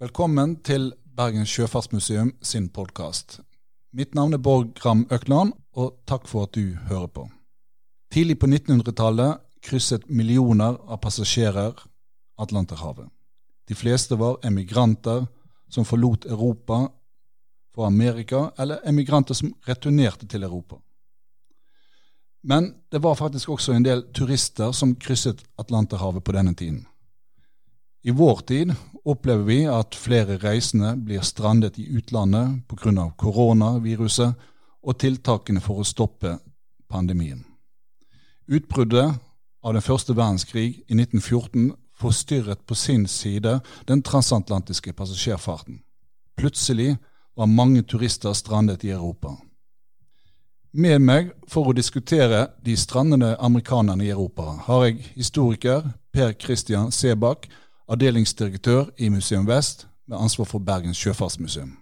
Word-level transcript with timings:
Velkommen 0.00 0.54
til 0.64 0.94
Bergens 1.12 1.50
Sjøfartsmuseum 1.52 2.30
sin 2.40 2.70
podkast. 2.72 3.34
Mitt 3.92 4.14
navn 4.16 4.32
er 4.32 4.40
Borg 4.40 4.70
Gram 4.78 5.02
Økland, 5.12 5.52
og 5.76 5.98
takk 6.08 6.24
for 6.24 6.46
at 6.46 6.54
du 6.56 6.72
hører 6.88 7.10
på. 7.12 7.26
Tidlig 8.08 8.38
på 8.40 8.48
1900-tallet 8.48 9.42
krysset 9.60 10.06
millioner 10.08 10.78
av 10.88 11.02
passasjerer 11.04 11.84
Atlanterhavet. 12.40 13.10
De 13.68 13.76
fleste 13.76 14.16
var 14.16 14.40
emigranter 14.40 15.26
som 15.68 15.84
forlot 15.84 16.24
Europa 16.24 16.86
for 17.74 17.84
Amerika, 17.84 18.46
eller 18.56 18.80
emigranter 18.88 19.36
som 19.36 19.52
returnerte 19.68 20.24
til 20.24 20.48
Europa. 20.48 20.80
Men 22.40 22.72
det 22.88 23.04
var 23.04 23.20
faktisk 23.20 23.52
også 23.52 23.76
en 23.76 23.84
del 23.84 24.06
turister 24.16 24.72
som 24.72 24.96
krysset 24.96 25.44
Atlanterhavet 25.60 26.24
på 26.24 26.32
denne 26.32 26.56
tiden. 26.56 26.86
I 28.02 28.10
vår 28.10 28.36
tid 28.36 28.74
opplever 29.04 29.44
vi 29.44 29.58
at 29.68 29.94
flere 29.94 30.38
reisende 30.40 30.94
blir 30.96 31.20
strandet 31.20 31.78
i 31.78 31.84
utlandet 31.96 32.62
pga. 32.68 33.10
koronaviruset 33.16 34.34
og 34.82 34.98
tiltakene 34.98 35.60
for 35.60 35.80
å 35.80 35.84
stoppe 35.84 36.38
pandemien. 36.88 37.44
Utbruddet 38.48 39.20
av 39.62 39.76
den 39.76 39.84
første 39.84 40.16
verdenskrig 40.16 40.80
i 40.88 40.96
1914 40.96 41.72
forstyrret 42.00 42.64
på 42.66 42.74
sin 42.74 43.06
side 43.06 43.60
den 43.84 44.02
transatlantiske 44.02 44.92
passasjerfarten. 44.92 45.82
Plutselig 46.36 46.96
var 47.36 47.46
mange 47.46 47.82
turister 47.82 48.32
strandet 48.32 48.84
i 48.84 48.90
Europa. 48.90 49.36
Med 50.72 51.02
meg 51.02 51.32
for 51.48 51.68
å 51.68 51.76
diskutere 51.76 52.46
de 52.64 52.76
strandende 52.76 53.34
amerikanerne 53.38 54.04
i 54.06 54.12
Europa 54.14 54.54
har 54.68 54.84
jeg 54.86 55.02
historiker 55.16 55.82
Per 56.12 56.32
Christian 56.38 56.92
Sebakk, 56.94 57.48
avdelingsdirektør 57.90 58.90
i 58.98 59.08
Museum 59.10 59.46
Vest 59.48 59.86
med 60.06 60.18
ansvar 60.18 60.46
for 60.46 60.62
Bergens 60.62 60.98
sjøfartsmuseum. 60.98 61.76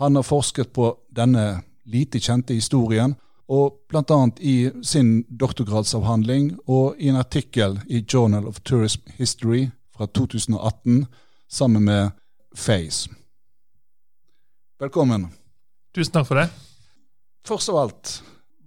Han 0.00 0.16
har 0.16 0.24
forsket 0.24 0.72
på 0.72 0.90
denne 1.16 1.62
lite 1.84 2.20
kjente 2.20 2.56
historien, 2.56 3.14
og 3.48 3.86
bl.a. 3.88 4.18
i 4.40 4.70
sin 4.82 5.20
doktorgradsavhandling 5.30 6.56
og 6.66 6.96
i 6.98 7.08
en 7.12 7.20
artikkel 7.20 7.78
i 7.86 8.02
Journal 8.02 8.48
of 8.48 8.58
Tourism 8.60 9.06
History 9.14 9.68
fra 9.94 10.06
2018 10.06 11.06
sammen 11.48 11.84
med 11.84 12.10
Face. 12.56 13.10
Velkommen. 14.80 15.28
Tusen 15.94 16.12
takk 16.12 16.26
for 16.26 16.40
det. 16.40 16.48
Først 17.46 17.70
av 17.70 17.78
alt, 17.84 18.16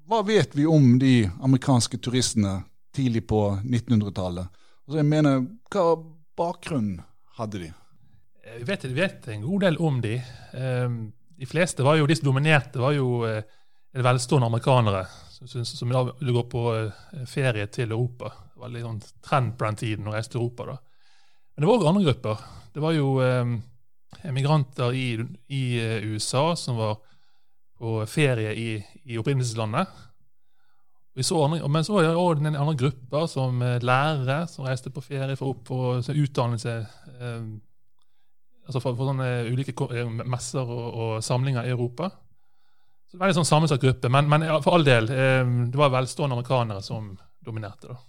hva 0.07 0.21
vet 0.25 0.55
vi 0.55 0.65
om 0.65 0.95
de 1.01 1.27
amerikanske 1.43 1.99
turistene 1.99 2.61
tidlig 2.95 3.25
på 3.27 3.59
1900-tallet? 3.65 4.47
Altså 4.87 5.01
jeg 5.01 5.05
mener, 5.05 5.43
Hva 5.69 6.18
bakgrunn 6.39 6.97
hadde 7.39 7.63
de? 7.65 7.69
Vi 8.57 8.63
vet, 8.63 8.85
vi 8.85 8.95
vet 8.97 9.27
en 9.27 9.41
god 9.45 9.61
del 9.61 9.77
om 9.77 10.01
de. 10.01 10.15
Ehm, 10.57 10.99
de 11.39 11.47
fleste 11.47 11.83
var 11.83 11.99
jo, 11.99 12.07
de 12.07 12.15
som 12.17 12.31
dominerte, 12.31 12.79
var 12.81 12.95
jo 12.95 13.23
eh, 13.27 13.43
velstående 13.93 14.47
amerikanere 14.49 15.03
som, 15.39 15.65
som 15.65 15.91
da 15.93 16.03
ville 16.09 16.35
gå 16.35 16.43
på 16.51 16.63
eh, 16.75 17.25
ferie 17.29 17.67
til 17.71 17.91
Europa. 17.91 18.31
Det 18.53 18.63
var 18.63 18.73
litt 18.73 18.87
sånn 18.87 19.03
trend 19.23 19.53
på 19.57 19.67
den 19.67 19.79
tiden 19.79 20.09
å 20.09 20.15
reise 20.15 20.33
til 20.33 20.41
Europa. 20.41 20.71
da. 20.71 20.77
Men 21.53 21.63
det 21.63 21.69
var 21.69 21.77
òg 21.77 21.91
andre 21.91 22.07
grupper. 22.07 22.43
Det 22.73 22.83
var 22.83 22.97
jo 22.97 23.13
eh, 23.23 23.53
emigranter 24.31 24.97
i, 24.97 25.07
i 25.53 25.63
USA 26.09 26.49
som 26.59 26.79
var 26.79 26.97
på 27.79 28.01
ferie 28.11 28.55
i, 28.55 28.69
i 29.07 29.19
opprinnelseslandet. 29.19 29.93
Så 31.25 31.39
andre, 31.43 31.67
men 31.67 31.83
så 31.83 31.93
var 31.93 32.05
det 32.05 32.15
også 32.15 32.45
en 32.47 32.55
andre 32.55 32.75
gruppe 32.79 33.23
som 33.27 33.61
eh, 33.65 33.79
lærere 33.83 34.43
som 34.47 34.67
reiste 34.67 34.91
på 34.93 35.03
ferie 35.03 35.35
for, 35.35 35.55
opp, 35.55 35.67
for 35.67 36.21
utdannelse. 36.23 36.75
Eh, 37.19 37.41
altså 38.69 38.81
for, 38.83 38.95
for, 38.95 39.09
sånne 39.09 39.29
ulike 39.49 39.73
eh, 39.89 40.09
messer 40.29 40.63
og, 40.63 40.87
og, 40.89 41.13
samlinger 41.25 41.65
i 41.65 41.73
Europa. 41.73 42.11
Så 43.09 43.17
det 43.17 43.23
var 43.23 43.31
en 43.31 43.39
sånn 43.39 43.49
sammensatt 43.49 43.81
gruppe. 43.81 44.11
Men, 44.13 44.29
men, 44.29 44.45
for 44.63 44.77
all 44.77 44.85
del, 44.85 45.09
eh, 45.09 45.43
det 45.73 45.81
var 45.81 45.93
velstående 45.95 46.37
amerikanere 46.37 46.85
som 46.85 47.11
dominerte. 47.45 47.89
da. 47.91 47.99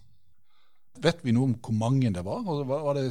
Vet 1.01 1.25
vi 1.25 1.33
noe 1.33 1.49
om 1.49 1.59
hvor 1.65 1.77
mange 1.81 2.13
det 2.13 2.25
var? 2.27 2.43
Altså, 2.45 2.67
var, 2.69 2.99
det 3.01 3.09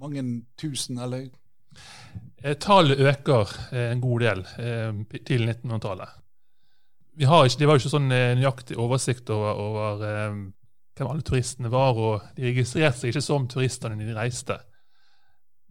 mange 0.00 0.24
tusen, 0.56 0.98
eller? 1.04 1.28
Eh, 2.42 2.56
tallet 2.56 3.00
øker 3.04 3.52
en 3.76 4.00
god 4.00 4.24
del 4.24 4.46
til 5.26 5.44
1900-tallet. 5.50 6.22
Vi 7.16 7.24
har 7.24 7.46
ikke, 7.46 7.58
Det 7.58 7.66
var 7.68 7.76
jo 7.76 7.82
ikke 7.84 7.94
sånn 7.94 8.08
nøyaktig 8.12 8.78
oversikt 8.78 9.30
over, 9.32 9.56
over 9.56 10.04
hvem 10.96 11.10
alle 11.10 11.24
turistene 11.24 11.70
var, 11.72 11.96
og 11.96 12.26
de 12.36 12.48
registrerte 12.48 12.98
seg 13.00 13.12
ikke 13.12 13.24
som 13.24 13.48
turister 13.48 13.92
når 13.92 14.04
de 14.04 14.16
reiste. 14.16 14.56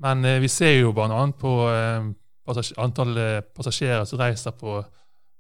Men 0.02 0.26
vi 0.42 0.50
ser 0.52 0.80
jo 0.80 0.94
bl.a. 0.94 1.22
på 1.40 1.54
antall 2.82 3.14
passasjerer 3.56 4.06
som 4.10 4.20
reiser 4.20 4.58
på 4.58 4.80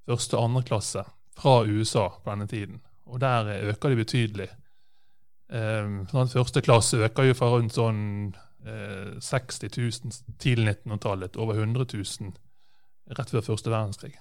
første 0.05 0.37
og 0.37 0.45
andre 0.47 0.63
klasse 0.69 1.03
fra 1.35 1.57
USA 1.65 2.07
på 2.21 2.29
denne 2.31 2.47
tiden. 2.47 2.79
Og 3.05 3.19
der 3.21 3.49
øker 3.73 3.91
de 3.91 3.99
betydelig. 3.99 4.47
Sånn 5.51 6.31
første 6.31 6.63
klasse 6.65 7.01
øker 7.05 7.29
jo 7.29 7.37
fra 7.37 7.51
rundt 7.53 7.75
sånn 7.75 8.01
60 8.65 9.69
000 9.77 10.37
til 10.41 10.63
1900-tallet, 10.65 11.37
over 11.37 11.59
100 11.59 11.85
000 11.93 12.33
rett 13.13 13.33
før 13.35 13.45
første 13.45 13.69
verdenskrig. 13.69 14.15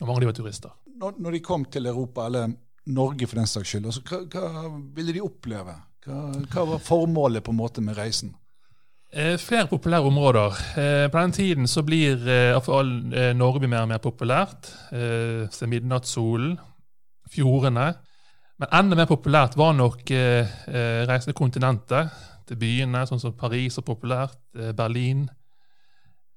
Og 0.00 0.08
mange 0.08 0.24
de 0.24 0.30
var 0.30 0.36
turister. 0.36 0.74
Når, 1.00 1.16
når, 1.18 1.36
de 1.36 1.44
kom 1.44 1.64
til 1.72 1.86
Europa, 1.86 2.26
eller 2.26 2.52
Norge 2.90 3.28
for 3.28 3.40
den 3.40 3.48
saks 3.48 3.72
skyld, 3.72 3.88
altså, 3.90 4.02
hva, 4.08 4.20
hva, 4.32 4.68
ville 4.96 5.14
de 5.16 5.24
oppleve? 5.24 5.76
Hva, 6.04 6.20
hva, 6.52 6.66
var 6.74 6.84
formålet 6.84 7.44
på 7.44 7.52
en 7.52 7.60
måte 7.60 7.84
med 7.84 7.98
reisen? 7.98 8.34
Eh, 9.10 9.34
flere 9.42 9.66
populære 9.66 10.06
områder. 10.06 10.60
Eh, 10.78 11.06
på 11.10 11.18
den 11.18 11.32
tiden 11.34 11.66
så 11.68 11.82
blir 11.82 12.28
eh, 12.28 12.54
eh 12.54 13.32
Norge 13.36 13.68
mer 13.68 13.82
og 13.82 13.88
mer 13.88 13.98
populært. 13.98 14.70
Eh, 14.92 15.66
midnattssolen, 15.66 16.58
fjordene. 17.30 17.94
Men 18.60 18.68
enda 18.72 18.96
mer 18.96 19.08
populært 19.08 19.56
var 19.56 19.72
nok 19.72 20.10
eh, 20.10 20.46
eh 20.68 21.06
reisende 21.08 21.34
kontinentet 21.34 22.10
til 22.46 22.56
byene, 22.56 23.06
sånn 23.06 23.20
som 23.22 23.32
Paris 23.32 23.78
er 23.78 23.86
populært, 23.86 24.38
eh, 24.58 24.72
Berlin. 24.72 25.28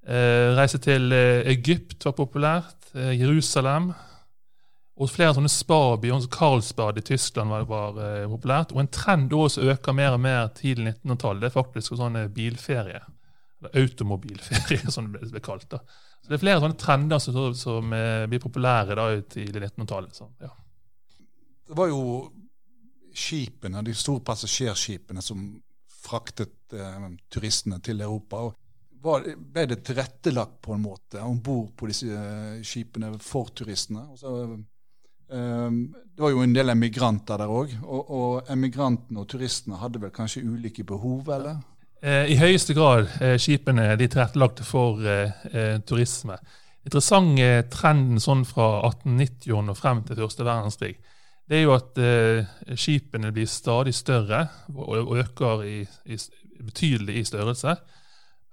Eh, 0.04 0.50
reise 0.58 0.80
til 0.84 1.14
eh, 1.16 1.46
Egypt 1.54 2.06
var 2.06 2.18
populært, 2.18 2.80
Jerusalem. 2.94 3.94
Og 5.02 5.10
flere 5.10 5.34
sånne 5.34 5.50
spabyer, 5.50 6.14
sånn 6.14 6.28
som 6.28 6.34
Karlsbad 6.36 7.00
i 7.02 7.04
Tyskland 7.08 7.50
var, 7.50 7.66
var 7.66 7.98
eh, 7.98 8.26
populært. 8.30 8.76
Og 8.76 8.84
en 8.84 8.92
trend 8.94 9.34
også 9.34 9.66
øker 9.74 9.96
mer 9.98 10.14
og 10.14 10.22
mer 10.22 10.52
tidlig 10.54 10.94
1900-tall. 11.00 11.42
Det 11.42 11.50
er 11.50 11.56
faktisk 11.56 11.96
sånne 11.98 12.28
bilferie. 12.34 13.02
Eller 13.62 13.80
automobilferie, 13.82 14.92
som 14.94 15.10
det 15.16 15.32
ble 15.32 15.42
kalt. 15.44 15.66
da. 15.72 15.82
Så 16.22 16.30
Det 16.30 16.38
er 16.38 16.44
flere 16.44 16.62
sånne 16.62 16.80
trender 16.80 17.20
som, 17.20 17.40
som 17.58 17.90
uh, 17.92 18.28
blir 18.32 18.40
populære 18.44 18.96
da 18.96 19.10
tidlig 19.34 19.66
1900-tallet. 19.74 20.22
Ja. 20.46 20.54
Det 21.68 21.80
var 21.80 21.90
jo 21.90 22.04
skipene, 23.18 23.82
de 23.84 23.96
store 23.98 24.22
passasjerskipene 24.26 25.22
som 25.26 25.42
fraktet 26.04 26.74
eh, 26.76 27.04
turistene 27.32 27.78
til 27.84 28.02
Europa. 28.02 28.46
Var, 29.04 29.26
ble 29.36 29.66
det 29.68 29.82
tilrettelagt 29.84 30.62
på 30.64 30.76
en 30.76 30.86
måte 30.86 31.22
om 31.24 31.42
bord 31.44 31.74
på 31.78 31.90
disse 31.90 32.08
eh, 32.08 32.62
skipene 32.64 33.12
for 33.22 33.52
turistene? 33.56 34.06
Så, 34.20 34.32
um, 35.28 35.78
det 35.92 36.24
var 36.24 36.32
jo 36.32 36.44
en 36.46 36.56
del 36.56 36.72
emigranter 36.72 37.42
der 37.42 37.52
òg, 37.52 37.76
og, 37.84 38.12
og 38.16 38.52
emigrantene 38.54 39.24
og 39.24 39.30
turistene 39.32 39.82
hadde 39.82 40.02
vel 40.04 40.14
kanskje 40.16 40.46
ulike 40.48 40.86
behov, 40.88 41.32
eller? 41.36 41.60
Eh, 42.04 42.32
I 42.32 42.40
høyeste 42.40 42.76
grad. 42.78 43.10
Eh, 43.20 43.36
skipene 43.42 43.94
de 44.00 44.08
tilrettelagte 44.08 44.68
for 44.68 45.04
eh, 45.04 45.80
turisme. 45.88 46.40
Interessant 46.84 47.40
trenden 47.72 48.20
sånn 48.20 48.44
fra 48.48 48.82
1890-årene 48.90 49.72
og 49.72 49.80
frem 49.80 50.02
til 50.08 50.20
første 50.20 50.48
verdenskrig 50.48 50.98
det 51.50 51.60
er 51.60 51.66
jo 51.66 51.74
at 51.76 52.00
eh, 52.00 52.78
skipene 52.80 53.32
blir 53.36 53.50
stadig 53.52 53.94
større 53.96 54.46
og 54.74 55.18
øker 55.20 55.66
i, 55.68 55.82
i, 56.06 56.18
betydelig 56.64 57.20
i 57.20 57.26
størrelse. 57.28 57.76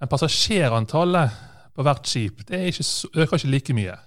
Men 0.01 0.09
passasjerantallet 0.09 1.41
på 1.77 1.85
hvert 1.85 2.09
skip 2.09 2.45
det 2.49 2.63
ikke, 2.71 2.87
øker 3.15 3.37
ikke 3.37 3.53
like 3.55 3.77
mye. 3.77 3.99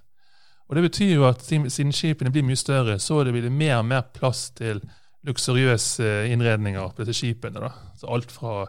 Og 0.70 0.76
Det 0.76 0.84
betyr 0.84 1.14
jo 1.14 1.28
at 1.28 1.44
siden 1.44 1.94
skipene 1.94 2.32
blir 2.32 2.46
mye 2.46 2.58
større, 2.58 2.98
så 3.00 3.24
det 3.24 3.34
blir 3.34 3.46
det 3.46 3.52
mer 3.52 3.78
og 3.78 3.86
mer 3.86 4.02
plass 4.14 4.50
til 4.58 4.82
luksuriøse 5.24 6.28
innredninger 6.32 6.96
på 6.96 7.04
disse 7.04 7.20
skipene. 7.20 7.62
Da. 7.62 7.70
Så 8.00 8.10
alt 8.10 8.32
fra 8.32 8.66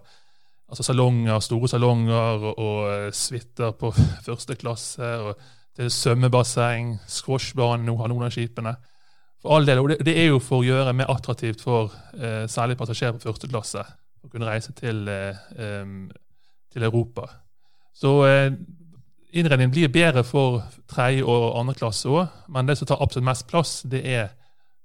altså 0.68 0.82
salonger, 0.82 1.40
store 1.40 1.68
salonger 1.68 2.48
og, 2.50 2.58
og 2.58 3.14
suiter 3.14 3.70
på 3.78 3.92
første 4.28 4.54
klasse, 4.54 5.16
og 5.18 5.38
til 5.74 5.90
svømmebasseng, 5.90 6.98
squashbane 7.08 7.96
har 7.98 8.10
noen 8.10 8.28
av 8.28 8.34
skipene. 8.34 8.74
For 9.42 9.56
all 9.56 9.66
del, 9.66 9.80
og 9.82 9.90
det, 9.90 9.98
det, 10.06 10.14
er 10.20 10.30
jo 10.30 10.42
for 10.42 10.62
å 10.62 10.66
gjøre 10.66 10.94
mer 10.96 11.10
attraktivt 11.12 11.60
for 11.64 11.92
eh, 12.16 12.44
særlig 12.48 12.78
passasjerer 12.80 13.16
på 13.18 13.26
første 13.26 13.50
klasse 13.50 13.82
å 14.24 14.30
kunne 14.32 14.48
reise 14.48 14.72
til, 14.76 15.02
eh, 15.10 15.40
til 16.74 16.86
Europa. 16.86 17.28
Så 17.94 18.12
eh, 18.26 18.52
innredningen 19.32 19.72
blir 19.74 19.92
bedre 19.94 20.24
for 20.26 20.64
tredje 20.90 21.24
og 21.24 21.52
andre 21.60 21.76
klasse 21.78 22.10
òg, 22.10 22.26
men 22.50 22.66
det 22.66 22.78
som 22.80 22.90
tar 22.90 23.02
absolutt 23.02 23.28
mest 23.30 23.46
plass, 23.50 23.76
det 23.90 24.02
er 24.02 24.24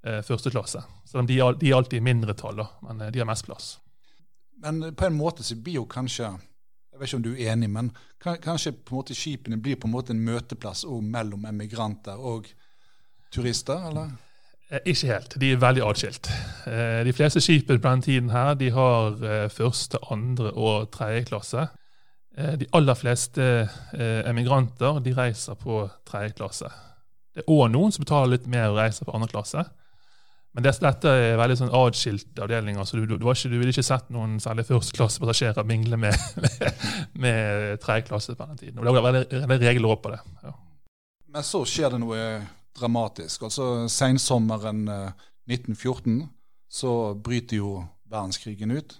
eh, 0.06 0.22
første 0.26 0.52
klasse. 0.54 0.82
Så 1.06 1.22
de, 1.26 1.40
de 1.60 1.70
er 1.70 1.76
alltid 1.76 1.98
i 1.98 2.06
mindretall, 2.06 2.62
men 2.86 3.02
eh, 3.02 3.10
de 3.10 3.22
har 3.22 3.28
mest 3.28 3.48
plass. 3.48 3.74
Men 4.62 4.94
på 4.94 5.08
en 5.08 5.18
måte 5.18 5.42
så 5.46 5.56
blir 5.56 5.80
jo 5.80 5.88
kanskje 5.90 6.30
jeg 6.90 6.98
vet 6.98 7.08
ikke 7.08 7.16
om 7.16 7.22
du 7.22 7.30
er 7.32 7.52
enig, 7.54 7.68
men 7.70 7.86
kanskje 8.20 8.72
på 8.74 8.92
en 8.92 8.98
måte 8.98 9.14
skipene 9.16 9.56
blir 9.62 9.78
på 9.80 9.86
en 9.88 9.92
måte 9.94 10.12
en 10.12 10.20
møteplass 10.20 10.82
mellom 10.84 11.46
emigranter 11.48 12.18
og 12.18 12.50
turister, 13.32 13.86
eller? 13.88 14.10
Eh, 14.70 14.82
ikke 14.84 15.06
helt. 15.06 15.36
De 15.40 15.52
er 15.52 15.62
veldig 15.62 15.82
atskilt. 15.86 16.30
Eh, 16.66 17.00
de 17.06 17.14
fleste 17.16 17.40
skipene 17.40 17.80
på 17.80 17.88
denne 17.88 18.06
tiden 18.06 18.30
her, 18.30 18.54
de 18.54 18.70
har 18.74 19.22
eh, 19.24 19.46
første, 19.50 19.98
andre 20.10 20.52
og 20.52 20.90
tredje 20.94 21.24
klasse. 21.30 21.66
De 22.36 22.66
aller 22.76 22.94
fleste 22.94 23.42
emigranter 24.30 25.00
de 25.02 25.12
reiser 25.16 25.56
på 25.58 25.82
tredje 26.06 26.36
klasse. 26.38 26.68
Det 27.34 27.42
er 27.42 27.50
òg 27.50 27.72
noen 27.72 27.92
som 27.92 28.04
betaler 28.04 28.36
litt 28.36 28.46
mer 28.50 28.70
og 28.70 28.78
reiser 28.78 29.08
på 29.08 29.14
andre 29.16 29.28
klasse. 29.32 29.64
Men 30.50 30.66
dette 30.66 31.10
er 31.10 31.36
veldig 31.38 31.56
sånn 31.60 31.74
atskilte 31.78 32.42
avdelinger, 32.42 32.86
så 32.86 32.98
du, 32.98 33.04
du, 33.06 33.14
du, 33.20 33.26
ikke, 33.30 33.50
du 33.52 33.58
ville 33.60 33.70
ikke 33.70 33.86
sett 33.86 34.08
noen 34.10 34.40
særlig 34.42 34.64
førsteklassepassasjerer 34.66 35.66
mingle 35.68 35.98
med, 36.00 36.16
med, 36.56 36.88
med 37.22 37.82
tredje 37.82 38.08
klasse 38.08 38.34
på 38.34 38.48
den 38.48 38.58
tiden. 38.58 38.80
Og 38.80 38.88
Det 38.88 39.20
er 39.38 39.46
veldig 39.46 39.68
regler 39.68 40.00
på 40.02 40.10
det. 40.14 40.18
Ja. 40.42 40.56
Men 41.30 41.46
så 41.46 41.62
skjer 41.68 41.94
det 41.94 42.00
noe 42.02 42.24
dramatisk. 42.74 43.46
Altså 43.46 43.86
Sensommeren 43.90 44.82
1914 44.90 46.18
eh, 46.18 46.26
så 46.70 46.94
bryter 47.14 47.60
jo 47.60 47.76
verdenskrigen 48.10 48.74
ut. 48.74 48.96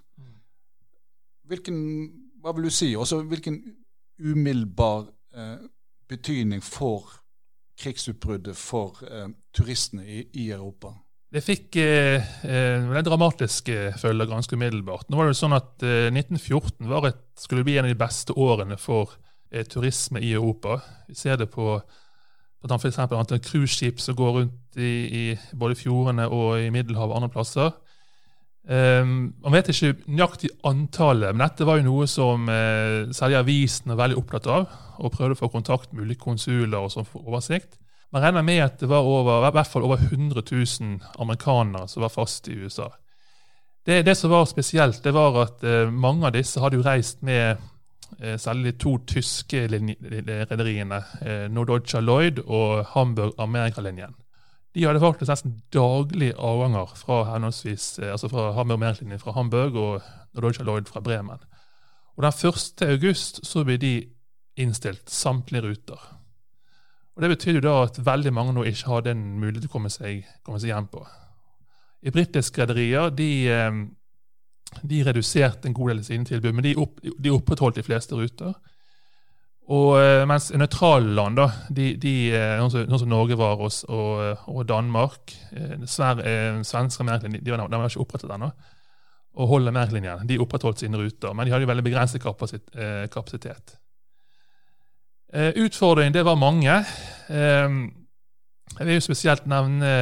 Hvilken, 1.50 1.80
hva 2.40 2.54
vil 2.56 2.68
du 2.68 2.74
si, 2.74 2.92
også 2.96 3.22
hvilken 3.28 3.60
umiddelbar 4.20 5.06
eh, 5.36 5.56
betydning 6.08 6.62
får 6.64 7.12
krigsutbruddet 7.80 8.56
for 8.56 9.00
eh, 9.06 9.28
turistene 9.56 10.04
i, 10.06 10.24
i 10.42 10.50
Europa? 10.50 10.94
Det 11.30 11.44
fikk 11.46 11.76
eh, 11.78 12.24
det 12.42 13.04
dramatiske 13.06 13.92
følger 14.00 14.26
ganske 14.26 14.56
umiddelbart. 14.56 15.06
Nå 15.08 15.18
var 15.18 15.30
det 15.30 15.38
sånn 15.38 15.54
at 15.54 15.84
eh, 15.86 16.08
1914 16.10 16.90
et, 17.06 17.20
skulle 17.38 17.62
bli 17.66 17.76
en 17.78 17.86
av 17.86 17.92
de 17.92 18.00
beste 18.00 18.34
årene 18.34 18.78
for 18.80 19.14
eh, 19.52 19.62
turisme 19.62 20.18
i 20.18 20.32
Europa. 20.34 20.80
Vi 21.06 21.14
ser 21.14 21.38
det 21.38 21.46
på 21.54 21.76
f.eks. 22.66 22.98
antall 22.98 23.40
cruiseskip 23.40 24.02
som 24.02 24.18
går 24.18 24.34
rundt 24.40 24.76
i, 24.76 24.90
i, 24.90 25.22
både 25.54 25.78
fjordene 25.78 26.26
og 26.28 26.58
i 26.60 26.72
Middelhavet 26.74 27.14
og 27.14 27.22
andre 27.22 27.32
plasser. 27.32 27.70
Um, 28.68 29.32
man 29.40 29.54
vet 29.56 29.70
ikke 29.72 29.94
nøyaktig 30.04 30.50
antallet, 30.68 31.32
men 31.32 31.42
dette 31.46 31.66
var 31.66 31.78
jo 31.80 31.86
noe 31.86 32.08
som 32.10 32.44
uh, 32.46 33.08
særlig 33.16 33.38
avisene 33.40 33.96
var 33.96 34.04
veldig 34.04 34.18
opptatt 34.20 34.48
av, 34.52 34.66
og 35.00 35.14
prøvde 35.14 35.38
å 35.38 35.40
få 35.40 35.48
kontakt 35.50 35.94
med 35.94 36.04
ulike 36.04 36.22
konsuler 36.26 36.76
og 36.78 36.92
sånn 36.92 37.08
for 37.08 37.24
oversikt. 37.24 37.78
Man 38.12 38.24
regner 38.24 38.44
med 38.44 38.60
at 38.64 38.80
det 38.82 38.90
var 38.90 39.06
over, 39.06 39.46
i 39.46 39.54
hvert 39.54 39.70
fall 39.70 39.86
over 39.86 40.02
100 40.02 40.42
000 40.42 40.98
amerikanere 41.22 41.88
som 41.88 42.04
var 42.04 42.12
fast 42.12 42.50
i 42.50 42.58
USA. 42.58 42.90
Det, 43.86 44.02
det 44.06 44.14
som 44.18 44.30
var 44.30 44.44
spesielt, 44.50 45.02
det 45.04 45.14
var 45.16 45.38
at 45.40 45.64
uh, 45.64 45.88
mange 45.90 46.28
av 46.28 46.34
disse 46.36 46.60
hadde 46.60 46.76
jo 46.76 46.84
reist 46.84 47.22
med 47.26 47.56
uh, 48.20 48.36
særlig 48.36 48.74
de 48.74 48.78
to 48.82 48.96
tyske 49.08 49.64
rederiene, 49.70 51.00
uh, 51.24 51.46
Norddeutscher 51.48 52.04
Lloyd 52.04 52.42
og 52.44 52.84
Hamburg 52.92 53.38
Amerikalinjen. 53.40 54.12
De 54.74 54.84
hadde 54.86 55.02
faktisk 55.02 55.30
nesten 55.32 55.56
daglige 55.74 56.36
avganger 56.38 56.92
fra 56.94 57.24
henholdsvis, 57.32 57.98
eh, 57.98 58.12
altså 58.12 58.30
fra 58.30 58.52
Hamburg 58.54 58.78
Amerikalinjen 58.78 59.22
fra 59.22 59.34
Hamburg 59.34 59.74
og 59.74 60.02
Norwegian 60.34 60.66
Lloyd 60.66 60.86
fra 60.86 61.00
Bremen. 61.00 61.42
Og 62.16 62.22
Den 62.22 62.32
1. 62.32 62.82
august 62.90 63.46
så 63.46 63.64
ble 63.64 63.76
de 63.76 63.94
innstilt, 64.56 65.10
samtlige 65.10 65.62
ruter. 65.62 66.00
Og 67.16 67.22
Det 67.22 67.30
betyr 67.30 67.58
jo 67.58 67.60
da 67.60 67.82
at 67.82 67.98
veldig 68.06 68.32
mange 68.32 68.52
nå 68.52 68.62
ikke 68.64 68.88
hadde 68.88 69.10
en 69.10 69.40
mulighet 69.40 69.62
til 69.66 69.70
å 69.70 69.72
komme 69.72 69.90
seg, 69.90 70.24
komme 70.44 70.60
seg 70.60 70.70
hjem 70.70 70.86
på. 70.92 71.02
I 72.02 72.10
Britiske 72.10 72.62
rederier 72.62 73.10
de, 73.10 73.48
eh, 73.48 73.80
de, 74.82 75.02
reduserte 75.04 75.68
en 75.68 75.74
god 75.74 75.88
del 75.88 75.98
av 75.98 76.04
sine 76.04 76.24
tilbud, 76.24 76.54
men 76.54 76.64
de, 76.64 76.76
opp, 76.76 77.00
de 77.02 77.30
opprettholdt 77.30 77.76
de 77.76 77.82
fleste 77.82 78.14
ruter. 78.14 78.54
Og 79.68 80.00
eh, 80.00 80.24
Mens 80.26 80.48
nøytrale 80.56 81.14
land, 81.14 81.36
da, 81.38 81.48
de, 81.68 81.92
de, 82.00 82.14
eh, 82.34 82.56
noen, 82.58 82.72
som, 82.72 83.08
Norge 83.08 83.38
var 83.38 83.60
og, 83.60 83.70
og, 83.88 84.46
og 84.50 84.64
Danmark 84.68 85.34
Sverige, 85.86 86.64
Svensker 86.64 87.04
de, 87.04 87.38
de, 87.38 87.52
var, 87.52 87.66
de 87.68 87.78
var 87.78 87.90
ikke 87.90 88.02
opprettet 88.02 88.32
ennå. 88.34 88.50
Og 89.38 89.46
Holland 89.46 89.76
Merkelinjen 89.76 90.26
de 90.26 90.40
opprettholdt 90.42 90.82
sine 90.82 90.98
ruter, 90.98 91.34
men 91.34 91.46
de 91.46 91.54
hadde 91.54 91.68
jo 91.68 91.70
veldig 91.70 91.86
begrenset 91.86 92.22
kapasitet. 92.22 93.76
Eh, 95.32 95.52
utfordringen 95.62 96.14
det 96.14 96.24
var 96.26 96.34
mange. 96.34 96.82
Eh, 97.28 97.68
jeg 98.78 98.86
vil 98.86 98.96
jo 98.96 99.04
spesielt 99.04 99.46
nevne 99.50 99.92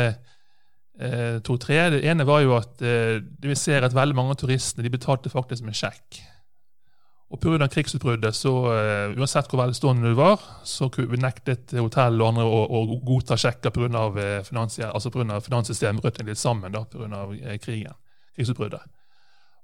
eh, 1.01 1.37
to-tre. 1.45 1.83
Det 1.93 2.03
ene 2.09 2.27
var 2.27 2.41
jo 2.45 2.57
at 2.57 2.81
vi 2.81 3.55
ser 3.55 3.85
at 3.85 3.97
veldig 3.97 4.17
mange 4.17 4.35
av 4.35 4.41
turistene 4.41 4.87
de 4.87 4.93
betalte 4.93 5.33
faktisk 5.33 5.67
med 5.67 5.77
sjekk. 5.77 6.23
Og 7.29 7.41
Pga. 7.43 7.67
krigsutbruddet, 7.69 8.33
så 8.33 8.51
uansett 9.13 9.51
hvor 9.51 9.61
velstående 9.61 10.09
du 10.09 10.15
var, 10.17 10.41
så 10.65 10.89
nektet 11.21 11.75
hotell 11.77 12.23
og 12.23 12.29
andre 12.31 12.47
å, 12.49 12.63
å 12.73 12.97
godta 13.05 13.37
sjekker 13.37 13.69
pga. 13.69 14.07
Altså 14.89 15.13
finanssystemet 15.13 16.01
brøt 16.01 16.23
litt 16.25 16.41
sammen 16.41 16.73
pga. 16.73 17.27
krigen, 17.61 17.93
krigsutbruddet. 18.33 18.81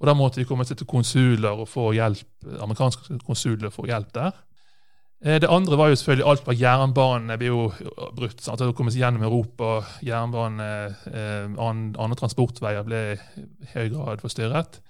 Og 0.01 0.07
Da 0.07 0.15
måtte 0.15 0.43
de 0.43 0.45
komme 0.45 0.67
seg 0.69 0.77
til 0.77 0.91
konsuler 0.91 1.57
og 1.57 1.69
få 1.71 1.95
hjelp, 1.97 2.29
amerikanske 2.61 3.17
konsuler 3.25 3.73
få 3.73 3.87
hjelp 3.89 4.13
der. 4.13 4.35
Eh, 5.25 5.41
det 5.41 5.49
andre 5.49 5.79
var 5.81 5.89
jo 5.89 5.97
selvfølgelig 5.97 6.27
alt 6.29 6.47
var 6.47 6.59
jernbane 6.61 7.39
ble 7.41 7.49
jo 7.49 7.69
brutt. 8.17 8.43
Sant? 8.45 8.61
Det 8.61 8.75
kom 8.77 8.91
seg 8.93 9.01
gjennom 9.01 9.25
Europa. 9.25 9.79
Jernbane, 10.05 10.67
eh, 11.09 11.47
andre 11.57 12.19
transportveier 12.21 12.85
ble 12.85 13.05
i 13.15 13.71
høy 13.73 13.89
grad 13.95 14.21
forstyrret. 14.21 14.81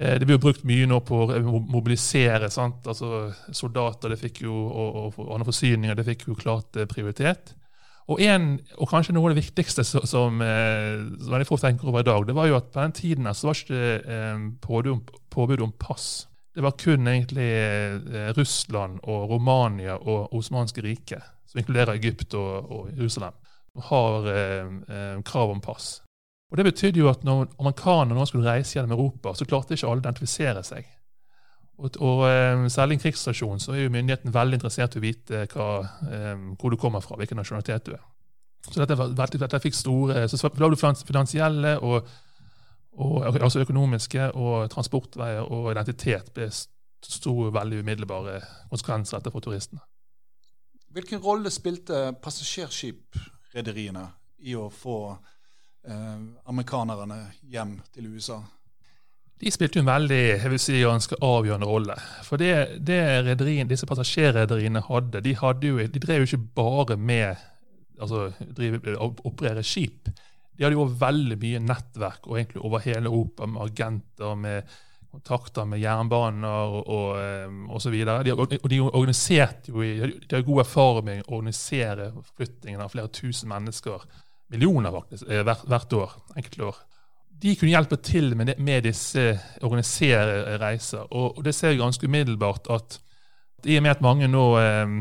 Eh, 0.00 0.16
det 0.18 0.26
blir 0.26 0.38
jo 0.38 0.44
brukt 0.46 0.66
mye 0.68 0.88
nå 0.88 1.02
på 1.04 1.22
å 1.28 1.40
mobilisere. 1.60 2.50
Sant? 2.52 2.88
Altså 2.88 3.28
Soldater 3.52 4.14
det 4.14 4.20
fikk 4.22 4.42
jo, 4.46 4.56
og, 4.56 5.00
og, 5.18 5.24
andre 5.28 5.50
forsyninger 5.52 5.98
det 5.98 6.08
fikk 6.08 6.28
jo 6.30 6.38
klart 6.38 6.80
prioritet. 6.90 7.54
Og, 8.10 8.18
en, 8.26 8.56
og 8.80 8.88
kanskje 8.90 9.14
noe 9.14 9.28
av 9.28 9.36
det 9.36 9.44
viktigste 9.44 9.84
som, 9.86 10.02
som, 10.08 10.40
som 10.40 11.30
veldig 11.30 11.46
få 11.46 11.60
tenker 11.62 11.92
over 11.92 12.02
i 12.02 12.08
dag, 12.08 12.24
det 12.26 12.34
var 12.34 12.48
jo 12.50 12.56
at 12.58 12.72
på 12.74 12.82
den 12.82 12.96
tiden 12.96 13.30
så 13.30 13.46
var 13.46 13.60
ikke 13.60 13.76
det 13.78 14.96
påbud 15.30 15.62
om 15.62 15.70
pass. 15.78 16.08
Det 16.54 16.62
var 16.62 16.70
kun 16.70 17.06
egentlig 17.06 17.46
eh, 17.46 18.32
Russland 18.34 18.98
og 19.02 19.30
Romania 19.30 19.94
og 19.96 20.34
Osmanske 20.34 20.82
riket, 20.82 21.22
som 21.46 21.62
inkluderer 21.62 21.94
Egypt 21.94 22.34
og, 22.34 22.70
og 22.70 22.90
Jerusalem, 22.96 23.36
som 23.72 23.86
har 23.86 24.26
eh, 24.32 24.72
eh, 24.90 25.22
krav 25.24 25.54
om 25.54 25.60
pass. 25.62 26.00
Og 26.50 26.56
Det 26.58 26.66
betydde 26.66 26.98
jo 26.98 27.10
at 27.10 27.22
når 27.24 27.52
amerikanerne 27.58 28.18
nå 28.18 28.24
skulle 28.26 28.48
reise 28.50 28.74
gjennom 28.74 28.96
Europa, 28.96 29.34
så 29.34 29.46
klarte 29.46 29.76
ikke 29.76 29.86
alle 29.86 30.02
å 30.02 30.04
identifisere 30.04 30.64
seg. 30.66 30.88
Og, 31.78 31.96
og 32.02 32.24
eh, 32.28 32.64
Særlig 32.68 32.96
i 32.96 32.98
en 32.98 33.04
krigsstasjon 33.04 33.62
så 33.62 33.74
er 33.74 33.84
jo 33.84 33.92
myndigheten 33.94 34.34
veldig 34.34 34.58
interessert 34.58 34.96
i 34.96 35.00
å 35.00 35.04
vite 35.04 35.44
hva, 35.54 35.68
eh, 36.10 36.48
hvor 36.58 36.74
du 36.74 36.80
kommer 36.80 37.04
fra, 37.04 37.16
hvilken 37.20 37.38
nasjonalitet 37.40 37.86
du 37.86 37.94
er. 37.94 38.02
Så 38.66 38.82
dette, 38.82 39.38
dette 39.40 39.62
fikk 39.62 39.78
store, 39.78 40.26
så 40.28 40.50
ble 40.52 40.68
det 40.74 40.80
finansielle 41.06 41.78
og 41.80 42.10
og, 42.98 43.36
altså 43.42 43.62
økonomiske 43.62 44.32
og 44.34 44.70
transportveier 44.72 45.46
og 45.46 45.70
identitet 45.72 46.32
ble 46.34 46.48
store, 46.50 47.52
veldig 47.54 47.80
umiddelbare 47.84 48.40
konsekvenser 48.70 49.20
etter 49.20 49.32
for 49.32 49.44
turistene. 49.44 49.80
Hvilken 50.90 51.22
rolle 51.22 51.52
spilte 51.54 52.10
passasjerskiprederiene 52.22 54.08
i 54.50 54.56
å 54.58 54.66
få 54.74 54.98
eh, 55.12 55.36
amerikanerne 55.84 57.22
hjem 57.48 57.78
til 57.94 58.10
USA? 58.14 58.40
De 59.40 59.48
spilte 59.48 59.80
en 59.80 59.88
veldig 59.88 60.18
jeg 60.18 60.50
vil 60.52 60.60
si, 60.60 60.80
ganske 60.84 61.16
avgjørende 61.24 61.68
rolle. 61.68 61.94
For 62.26 62.40
det, 62.40 62.82
det 62.84 63.38
disse 63.70 63.88
passasjerrederiene 63.88 64.82
hadde, 64.84 65.22
de, 65.24 65.32
hadde 65.40 65.70
jo, 65.70 65.78
de 65.80 66.02
drev 66.02 66.24
jo 66.24 66.28
ikke 66.28 66.50
bare 66.60 66.98
med 67.00 67.40
altså 68.00 68.28
operere 69.24 69.64
skip. 69.64 70.10
De 70.52 70.64
hadde 70.66 70.76
jo 70.76 70.84
veldig 71.00 71.38
mye 71.40 71.64
nettverk 71.64 72.28
og 72.28 72.36
egentlig 72.36 72.64
over 72.68 72.84
hele 72.84 73.08
Europa 73.08 73.48
med 73.48 73.62
agenter, 73.64 74.34
med 74.36 74.78
kontakter 75.10 75.64
med 75.66 75.80
jernbaner 75.82 76.76
og, 76.78 77.16
osv. 77.74 77.90
videre. 77.94 78.22
De, 78.24 78.34
og 78.36 78.70
de 78.70 78.80
organiserte 78.84 79.72
jo, 79.72 79.82
de 79.82 80.36
har 80.36 80.44
god 80.46 80.62
erfaring 80.66 81.06
med 81.08 81.22
å 81.24 81.38
organisere 81.40 82.10
forflyttingen 82.12 82.84
av 82.84 82.92
flere 82.92 83.10
tusen 83.14 83.50
mennesker, 83.50 84.04
millioner 84.50 84.94
faktisk, 84.94 85.28
eh, 85.28 85.44
hvert, 85.44 85.92
år, 85.92 86.16
enkelte 86.36 86.64
år. 86.64 86.80
De 87.40 87.54
kunne 87.56 87.72
hjelpe 87.72 87.96
til 88.04 88.34
med, 88.36 88.52
med 88.58 88.84
disse 88.84 89.30
organiserte 89.62 90.58
reiser. 90.60 91.06
Og, 91.10 91.40
det 91.44 91.54
ser 91.56 91.72
vi 91.72 91.80
ganske 91.80 92.06
umiddelbart 92.06 92.68
at 92.70 93.00
i 93.64 93.76
og 93.76 93.82
med 93.84 93.90
at 93.90 94.04
mange 94.04 94.28
nå 94.28 94.44
eh, 94.58 94.94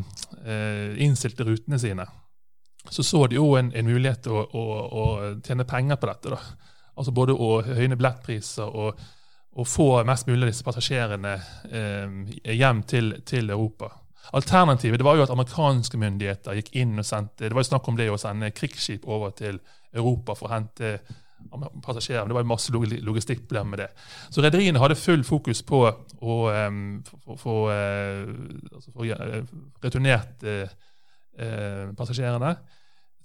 eh 0.45 1.03
innstilte 1.03 1.43
rutene 1.47 1.79
sine, 1.79 2.05
så 2.89 3.03
så 3.03 3.27
de 3.27 3.35
jo 3.35 3.55
en, 3.55 3.71
en 3.75 3.85
mulighet 3.85 4.23
til 4.23 4.35
å, 4.35 4.43
å, 4.43 4.65
å, 5.01 5.05
tjene 5.45 5.65
penger 5.67 5.95
på 5.95 6.09
dette. 6.09 6.29
da. 6.29 6.39
Altså 6.97 7.11
Både 7.15 7.33
å 7.33 7.61
høyne 7.63 7.95
billettpriser 7.95 8.67
og, 8.67 8.99
og, 9.53 9.67
få 9.67 10.03
mest 10.07 10.27
mulig 10.27 10.43
av 10.43 10.51
disse 10.51 10.65
passasjerene 10.65 11.35
eh, 11.69 12.55
hjem 12.55 12.83
til, 12.83 13.13
til, 13.25 13.49
Europa. 13.49 13.91
Alternativet 14.35 14.99
det 14.99 15.05
var 15.07 15.17
jo 15.17 15.23
at 15.25 15.33
amerikanske 15.33 15.97
myndigheter 15.97 16.59
gikk 16.59 16.73
inn 16.77 16.99
og 17.01 17.07
sendte 17.07 17.47
det 17.47 17.55
var 17.55 17.65
jo 17.65 17.71
snakk 17.71 17.87
om 17.89 17.97
det 17.97 18.09
å 18.11 18.19
sende 18.21 18.51
krigsskip 18.53 19.07
over 19.09 19.33
til 19.37 19.57
Europa 19.95 20.35
for 20.37 20.49
å 20.49 20.53
hente 20.53 20.99
passasjerer. 21.81 22.27
Det 22.27 22.35
var 22.35 22.43
jo 22.43 22.49
masse 22.51 22.73
logistikkproblemer 22.73 23.69
med 23.71 23.79
det. 23.83 23.87
Så 24.29 24.43
rederiene 24.43 24.81
hadde 24.81 24.97
full 24.99 25.23
fokus 25.23 25.61
på 25.65 25.79
å 25.87 26.39
få 27.39 27.55
altså 27.71 29.07
returnert 29.83 30.43
passasjerene, 31.97 32.53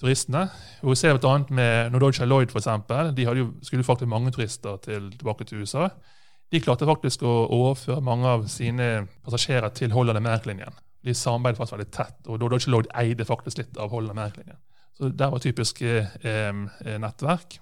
turistene. 0.01 0.45
Og 0.83 0.95
vi 0.95 0.99
ser 1.01 1.19
bl.a. 1.19 1.37
med 1.51 1.93
Nordoja 1.95 2.27
Lloyd, 2.29 2.55
f.eks. 2.55 2.71
De 3.17 3.27
hadde 3.27 3.43
jo, 3.43 3.53
skulle 3.67 3.87
faktisk 3.87 4.11
mange 4.11 4.33
turister 4.35 4.79
til, 4.85 5.11
tilbake 5.19 5.47
til 5.49 5.65
USA. 5.65 5.89
De 6.53 6.61
klarte 6.63 6.87
faktisk 6.87 7.25
å 7.27 7.33
overføre 7.49 8.05
mange 8.05 8.31
av 8.31 8.47
sine 8.53 9.07
passasjerer 9.25 9.73
til 9.75 9.95
Holland 9.95 10.21
America-linjen. 10.21 10.77
De 11.05 11.15
samarbeidet 11.17 11.59
faktisk 11.59 11.77
veldig 11.77 11.93
tett, 11.93 12.21
og 12.29 12.41
Nordoja 12.41 12.71
Lloyd 12.73 12.89
eide 13.01 13.27
faktisk 13.29 13.61
litt 13.61 13.79
av 13.81 13.93
Holland 13.93 14.15
America-linjen. 14.15 14.61
Så 14.95 15.11
der 15.11 15.33
var 15.33 15.43
typisk 15.43 15.83
eh, 15.83 16.53
nettverk. 17.03 17.59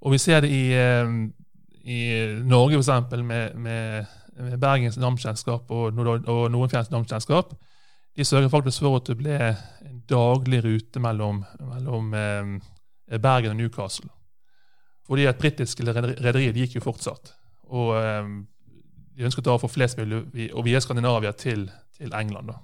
Og 0.00 0.14
vi 0.14 0.18
ser 0.18 0.40
det 0.44 0.50
i, 0.52 0.64
eh, 0.72 1.12
i 1.84 2.00
Norge, 2.44 2.80
f.eks., 2.80 3.18
med, 3.20 3.54
med, 3.54 4.16
med 4.38 4.58
Bergens 4.60 4.98
Namsselskap 5.00 5.70
og, 5.70 6.00
og 6.00 6.50
Nordenfjells 6.50 6.90
Namsselskap. 6.90 7.54
De 8.16 8.24
sørger 8.24 8.48
faktisk 8.48 8.80
for 8.80 9.00
at 9.00 9.08
det 9.10 9.18
ble 9.18 9.38
en 9.38 10.02
daglig 10.08 10.64
rute 10.64 11.00
mellom, 11.02 11.44
mellom 11.60 12.12
eh, 12.14 13.18
Bergen 13.20 13.56
og 13.56 13.56
Newcastle. 13.60 14.10
Fordi 15.04 15.26
at 15.28 15.40
britiske 15.40 15.84
rederier 15.84 16.56
gikk 16.56 16.78
jo 16.78 16.84
fortsatt. 16.84 17.34
Og 17.74 17.90
eh, 17.98 18.30
de 19.14 19.30
da 19.46 19.54
å 19.54 19.62
få 19.62 19.70
flest 19.70 19.98
mulig 19.98 20.48
og 20.52 20.64
via 20.66 20.80
Skandinavia 20.82 21.32
til, 21.38 21.68
til 21.96 22.14
England. 22.14 22.50
da. 22.50 22.58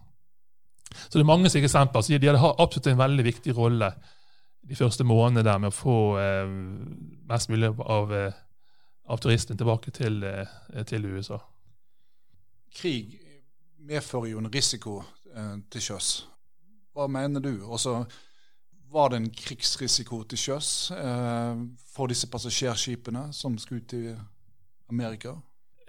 Så 0.90 1.19
det 1.19 1.23
er 1.23 1.31
mange 1.31 1.50
slike 1.50 1.69
eksempler. 1.71 2.02
Så 2.02 2.19
de 2.19 2.31
hadde 2.31 2.55
absolutt 2.59 2.90
en 2.90 2.99
veldig 2.99 3.25
viktig 3.25 3.55
rolle 3.57 3.93
de 4.69 4.76
første 4.76 5.05
månedene 5.07 5.47
der 5.47 5.59
med 5.62 5.73
å 5.73 5.75
få 5.76 5.97
eh, 6.21 6.50
mest 7.31 7.50
mulig 7.50 7.71
av, 7.81 8.12
eh, 8.14 8.40
av 9.11 9.23
turistene 9.23 9.59
tilbake 9.59 9.95
til, 9.95 10.23
eh, 10.26 10.83
til, 10.87 11.07
USA. 11.07 11.40
Krig 12.75 13.17
medfører 13.79 14.31
jo 14.35 14.43
en 14.43 14.50
risiko 14.52 15.00
eh, 15.35 15.57
til 15.71 15.87
sjøs. 15.87 16.11
Hva 16.95 17.07
mener 17.11 17.43
du? 17.43 17.55
Også, 17.64 18.05
var 18.90 19.11
det 19.11 19.21
en 19.21 19.31
krigsrisiko 19.31 20.25
til 20.29 20.38
sjøs 20.38 20.90
eh, 20.99 21.64
for 21.95 22.11
disse 22.11 22.31
passasjerskipene 22.31 23.31
som 23.35 23.59
skulle 23.59 23.83
ut 23.83 23.90
til 23.90 24.12
Amerika? 24.90 25.37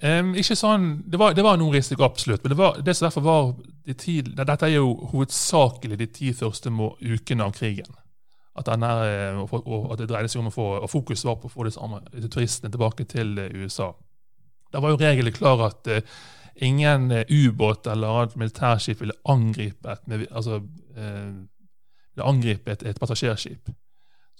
Um, 0.01 0.31
ikke 0.33 0.55
sånn, 0.57 0.85
det 1.05 1.19
var, 1.21 1.35
det 1.37 1.43
var, 1.45 1.59
noen 1.61 1.75
risiko, 1.75 2.01
absolutt. 2.07 2.41
Men 2.41 2.55
det, 2.55 2.57
var, 2.57 2.77
det 2.81 2.95
som 2.97 3.05
derfor 3.05 3.25
var 3.25 3.51
de 3.85 3.93
ti, 3.93 4.15
Dette 4.25 4.65
er 4.65 4.73
jo 4.73 4.95
hovedsakelig 5.11 5.99
de 5.99 6.07
ti 6.09 6.31
første 6.33 6.71
ukene 6.73 7.45
av 7.45 7.53
krigen. 7.53 7.91
At, 8.57 8.65
denne, 8.67 8.89
eh, 9.07 9.37
og, 9.37 9.91
at 9.93 10.01
det 10.01 10.09
dreide 10.09 10.31
seg 10.31 10.41
om 10.41 10.49
å 10.49 10.53
få 10.55 10.65
og 10.81 10.89
fokus 10.91 11.23
var 11.23 11.37
på 11.39 11.47
å 11.47 11.53
få 11.53 11.67
disse 11.67 12.31
turistene 12.33 12.71
tilbake 12.73 13.05
til 13.07 13.37
uh, 13.37 13.45
USA. 13.61 13.91
Da 14.73 14.81
var 14.81 14.91
jo 14.91 14.99
regelen 14.99 15.35
klar 15.35 15.61
at 15.69 15.87
uh, 15.87 16.01
ingen 16.65 17.11
uh, 17.13 17.21
ubåt 17.29 17.87
eller 17.87 18.23
annet 18.23 18.35
militærskip 18.41 19.05
ville 19.05 19.15
angripe 19.29 19.93
et, 19.93 20.27
altså, 20.31 20.59
ville 20.97 22.27
angripe 22.27 22.73
et, 22.73 22.83
et 22.89 22.99
passasjerskip. 22.99 23.69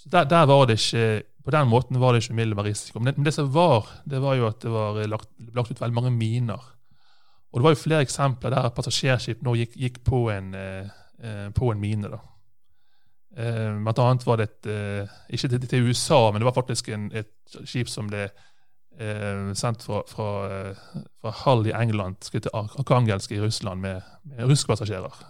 Så 0.02 0.10
der, 0.10 0.26
der, 0.26 0.46
var 0.46 0.66
det 0.66 0.80
ikke, 0.80 1.24
På 1.46 1.52
den 1.52 1.68
måten 1.68 2.00
var 2.00 2.14
det 2.14 2.24
ikke 2.24 2.34
umiddelbar 2.34 2.66
risiko. 2.66 3.00
Men 3.00 3.06
det, 3.06 3.18
men 3.18 3.26
det, 3.26 3.34
som 3.34 3.54
var, 3.54 3.90
det 4.06 4.22
var 4.22 4.36
jo 4.36 4.48
at 4.48 4.62
det 4.62 4.72
var 4.72 4.98
lagt, 5.08 5.30
lagt, 5.54 5.72
ut 5.72 5.82
veldig 5.82 5.94
mange 5.94 6.12
miner. 6.12 6.62
Og 7.52 7.60
det 7.60 7.64
var 7.64 7.74
jo 7.76 7.82
flere 7.82 8.02
eksempler 8.06 8.54
der 8.54 8.70
passasjerskip 8.74 9.42
nå 9.46 9.56
gikk, 9.60 9.74
gikk 9.78 10.04
på, 10.08 10.24
en, 10.34 10.54
eh, 10.56 11.48
på, 11.54 11.72
en, 11.72 11.82
mine. 11.82 12.10
da. 12.10 12.22
Eh, 13.38 13.78
blant 13.84 14.02
annet 14.02 14.26
var 14.26 14.38
det 14.38 14.48
et 14.50 14.70
eh, 14.72 15.18
Ikke 15.30 15.50
til, 15.50 15.68
til, 15.68 15.90
USA, 15.90 16.32
men 16.32 16.42
det 16.42 16.50
var 16.50 16.58
faktisk 16.58 16.90
en, 16.90 17.12
et 17.14 17.58
skip 17.66 17.90
som 17.90 18.10
ble 18.10 18.26
eh, 18.26 19.54
sendt 19.58 19.86
fra, 19.86 20.02
fra, 20.08 20.30
eh, 20.50 21.00
fra, 21.22 21.36
Hull 21.44 21.68
i 21.70 21.76
England 21.78 22.22
til 22.32 22.50
Arkangelsk 22.54 23.32
i 23.32 23.42
Russland 23.42 23.82
med, 23.82 24.02
med 24.24 24.46
russpassasjerer. 24.50 25.26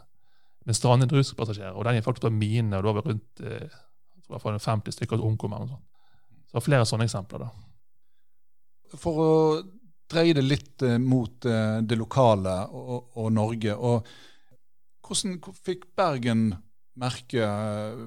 Med 0.65 0.77
strandede 0.77 1.17
russpassasjerer. 1.17 1.75
Og 1.75 1.87
den 1.87 1.99
gikk 1.99 2.11
faktisk 2.11 2.27
på 2.27 2.35
mine, 2.35 2.77
og 2.77 2.83
det 2.83 2.95
var 2.99 3.09
rundt 3.09 3.47
i 4.31 4.35
hvert 4.37 4.45
fall 4.45 4.59
50 4.63 4.95
stykker 4.95 5.19
som. 5.19 5.65
Og 5.65 5.75
sånt. 5.75 5.85
Så 6.47 6.57
er 6.59 6.65
flere 6.65 6.87
sånne 6.87 7.07
eksempler. 7.07 7.45
da. 7.45 8.97
For 8.99 9.21
å 9.23 9.31
dreie 10.11 10.35
det 10.35 10.43
litt 10.43 10.83
eh, 10.85 10.99
mot 10.99 11.47
eh, 11.47 11.79
det 11.87 11.97
lokale 11.99 12.57
og, 12.67 13.11
og, 13.15 13.31
Norge. 13.33 13.75
og 13.75 14.07
Hvordan 15.07 15.39
fikk 15.65 15.89
Bergen 15.97 16.49
merke 16.99 17.45
eh, 17.45 18.03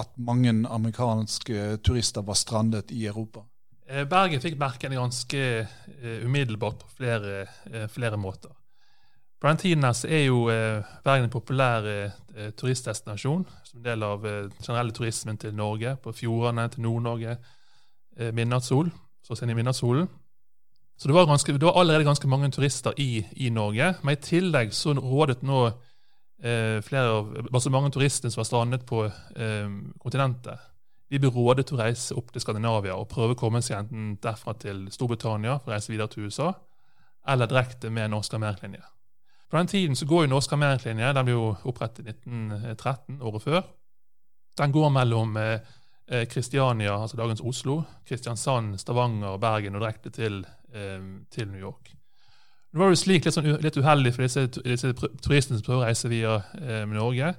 at 0.00 0.14
mange 0.24 0.54
amerikanske 0.72 1.78
turister 1.84 2.24
var 2.24 2.38
strandet 2.40 2.94
i 2.96 3.04
Europa? 3.10 3.44
Eh, 3.86 4.06
Bergen 4.08 4.40
fikk 4.40 4.56
merke 4.60 4.88
det 4.88 5.00
ganske 5.00 5.44
umiddelbart 6.24 6.80
på 6.80 6.90
flere, 6.96 7.44
flere 7.92 8.16
måter. 8.20 8.54
På 9.42 9.50
den 9.50 9.84
er 9.84 10.24
jo 10.24 10.48
eh, 10.50 10.84
Bergen 11.02 11.24
en 11.24 11.30
populær 11.30 11.82
eh, 11.82 12.52
turistdestinasjon 12.54 13.42
som 13.64 13.78
en 13.80 13.84
del 13.84 14.02
av 14.06 14.26
eh, 14.26 14.44
generelle 14.62 14.94
turismen 14.94 15.36
til 15.36 15.54
Norge, 15.54 15.96
på 15.96 16.12
fjordene 16.12 16.68
til 16.70 16.84
Nord-Norge, 16.84 17.36
eh, 18.18 18.30
midnattssol, 18.30 18.92
så 19.26 19.34
sent 19.34 19.50
i 19.50 19.56
midnattssolen. 19.58 20.06
Så 20.96 21.08
det 21.08 21.16
var, 21.16 21.26
ganske, 21.26 21.52
det 21.52 21.66
var, 21.66 21.80
allerede 21.80 22.04
ganske 22.04 22.28
mange 22.28 22.52
turister 22.54 22.94
i, 22.96 23.24
i, 23.32 23.50
Norge. 23.50 23.94
Men 24.02 24.14
i 24.14 24.22
tillegg 24.22 24.70
så 24.78 24.94
rådet 24.94 25.42
nå 25.42 25.64
eh, 25.66 26.78
flere 26.86 27.18
av, 27.18 27.34
altså 27.50 27.74
mange 27.74 27.90
turister 27.90 28.30
som 28.30 28.44
var 28.44 28.46
strandet 28.46 28.86
på 28.86 29.08
eh, 29.08 29.74
kontinentet, 29.98 30.70
de 31.10 31.18
ble 31.18 31.34
rådet 31.34 31.66
til 31.66 31.80
å 31.80 31.82
reise 31.82 32.14
opp 32.14 32.30
til 32.30 32.46
Skandinavia 32.46 32.94
og 32.94 33.10
prøve 33.10 33.34
å 33.34 33.42
komme 33.42 33.58
seg 33.60 33.82
enten 33.82 34.14
derfra 34.22 34.54
til 34.54 34.86
Storbritannia 34.94 35.58
for 35.58 35.72
å 35.72 35.74
reise 35.74 35.90
videre 35.90 36.14
til 36.14 36.30
USA, 36.30 36.52
eller 37.26 37.50
direkte 37.50 37.90
med 37.90 38.14
norsk 38.14 38.38
ameriklinje. 38.38 38.86
På 39.52 39.58
den 39.58 39.68
tiden 39.68 39.96
så 39.96 40.06
går 40.08 40.24
jo 40.24 40.32
Norsk 40.32 40.52
armeringslinje, 40.56 41.12
den 41.12 41.26
ble 41.28 41.34
jo 41.34 41.48
opprettet 41.68 42.06
i 42.06 42.14
1913, 42.14 43.18
året 43.20 43.42
før. 43.44 43.58
Den 44.56 44.72
går 44.72 44.88
mellom 44.94 45.36
eh, 45.36 46.22
Kristiania, 46.32 46.94
altså 46.96 47.18
dagens 47.20 47.42
Oslo, 47.44 47.82
Kristiansand, 48.08 48.78
Stavanger, 48.80 49.36
Bergen 49.36 49.76
og 49.76 49.84
direkte 49.84 50.10
til, 50.10 50.46
eh, 50.72 51.04
til 51.30 51.50
New 51.52 51.60
York. 51.60 51.92
Det 52.72 52.80
var 52.80 52.88
jo 52.88 52.96
slik 52.96 53.28
litt, 53.28 53.36
sånn, 53.36 53.50
litt 53.60 53.76
uheldig 53.76 54.14
for 54.16 54.24
disse, 54.24 54.46
disse, 54.64 54.94
turistene 55.20 55.58
som 55.58 55.66
prøver 55.66 55.82
å 55.82 55.90
reise 55.90 56.08
via 56.08 56.38
eh, 56.56 56.86
Norge, 56.88 57.34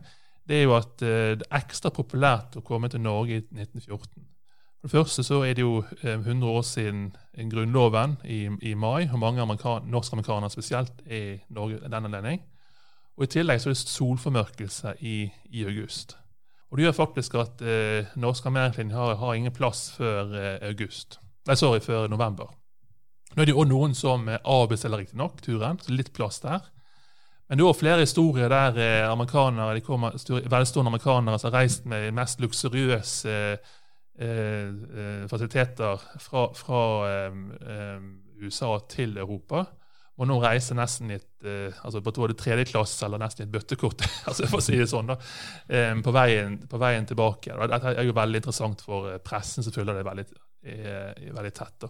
det 0.46 0.60
er 0.60 0.68
jo 0.68 0.76
at 0.78 1.02
eh, 1.02 1.34
det 1.40 1.48
er 1.48 1.64
ekstra 1.64 1.90
populært 1.98 2.60
å 2.60 2.66
komme 2.68 2.94
til 2.94 3.02
Norge 3.02 3.40
i 3.40 3.42
1914. 3.42 4.22
For 4.84 4.92
det 4.92 4.98
første 4.98 5.24
så 5.24 5.38
er 5.48 5.54
det 5.56 5.64
jo 5.64 5.78
100 6.04 6.30
eh, 6.30 6.50
år 6.52 6.62
siden 6.62 7.16
Grunnloven 7.52 8.18
i, 8.28 8.50
i 8.62 8.74
mai, 8.74 9.08
og 9.14 9.20
mange 9.20 9.46
norskamerikanere 9.88 10.50
spesielt 10.52 10.92
er 11.08 11.22
i 11.22 11.38
Norge 11.50 11.80
den 11.88 12.06
anledning. 12.06 12.42
Og 13.16 13.24
I 13.24 13.32
tillegg 13.32 13.62
så 13.62 13.70
er 13.70 13.78
det 13.78 13.80
solformørkelse 13.80 14.94
i, 15.00 15.30
i 15.56 15.64
august. 15.64 16.18
Og 16.72 16.78
Det 16.78 16.84
gjør 16.84 16.98
faktisk 16.98 17.36
at 17.40 17.62
eh, 17.62 18.12
norsk 18.16 18.46
amerikanere 18.46 18.98
har, 18.98 19.16
har, 19.16 19.34
ingen 19.34 19.56
plass 19.56 19.94
før 19.96 20.36
eh, 20.36 20.68
august. 20.68 21.20
Nei, 21.48 21.56
sorry, 21.56 21.80
før 21.80 22.08
november. 22.12 22.52
Nå 23.36 23.42
er 23.42 23.48
det 23.48 23.56
jo 23.56 23.64
noen 23.64 23.96
som 23.96 24.28
eh, 24.28 24.42
avbestiller 24.44 25.00
riktignok 25.00 25.40
turen, 25.46 25.80
så 25.80 25.96
litt 25.96 26.12
plass 26.14 26.42
der. 26.44 26.60
Men 27.48 27.60
det 27.60 27.64
er 27.64 27.70
òg 27.70 27.80
flere 27.80 28.04
historier 28.04 28.52
der 28.52 28.82
eh, 28.84 29.06
amerikanere, 29.08 29.78
de 29.78 29.86
kommer, 29.86 30.20
velstående 30.52 30.92
amerikanere 30.92 31.40
som 31.40 31.54
har 31.54 31.62
reist 31.62 31.88
med 31.88 32.12
mest 32.18 32.44
luksuriøse 32.44 33.32
eh, 33.32 33.74
fasiliteter 35.30 36.02
fra, 36.22 36.48
fra 36.54 36.82
eh, 37.10 38.04
USA 38.44 38.76
til 38.90 39.18
Europa. 39.18 39.66
Og 40.14 40.28
nå 40.30 40.36
reiser 40.44 40.78
nesten 40.78 41.10
i 41.10 41.16
et, 41.18 41.46
altså 41.82 42.04
på 42.06 42.12
både 42.14 42.36
tredje 42.38 42.68
klasse 42.70 43.02
eller 43.08 43.18
nesten 43.18 43.42
i 43.42 43.48
et 43.48 43.54
bøttekort 43.56 44.04
altså 44.30 44.46
for 44.46 44.62
å 44.62 44.64
si 44.64 44.76
det 44.78 44.86
sånn 44.92 45.10
da, 45.10 45.16
på 46.06 46.14
veien, 46.14 46.60
på 46.70 46.78
veien 46.78 47.08
tilbake. 47.10 47.56
Dette 47.72 47.96
er 47.96 48.06
jo 48.06 48.14
veldig 48.14 48.44
interessant 48.44 48.84
for 48.86 49.10
pressen, 49.26 49.66
som 49.66 49.74
følger 49.74 49.98
det 49.98 50.06
veldig, 50.06 50.26
er, 50.70 51.24
veldig 51.34 51.54
tett. 51.58 51.80
da. 51.88 51.90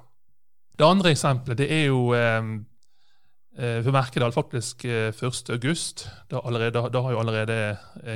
Det 0.80 0.88
andre 0.88 1.12
eksempelet 1.12 1.60
det 1.60 1.68
er 1.76 1.84
jo 1.90 2.00
Vi 3.84 3.92
merker 3.94 4.24
det 4.24 4.32
faktisk 4.34 4.88
1.8. 4.88 6.08
Da, 6.32 6.40
allerede, 6.40 6.88
da 6.96 7.04
har 7.04 7.12
jo 7.12 7.20
allerede 7.22 7.60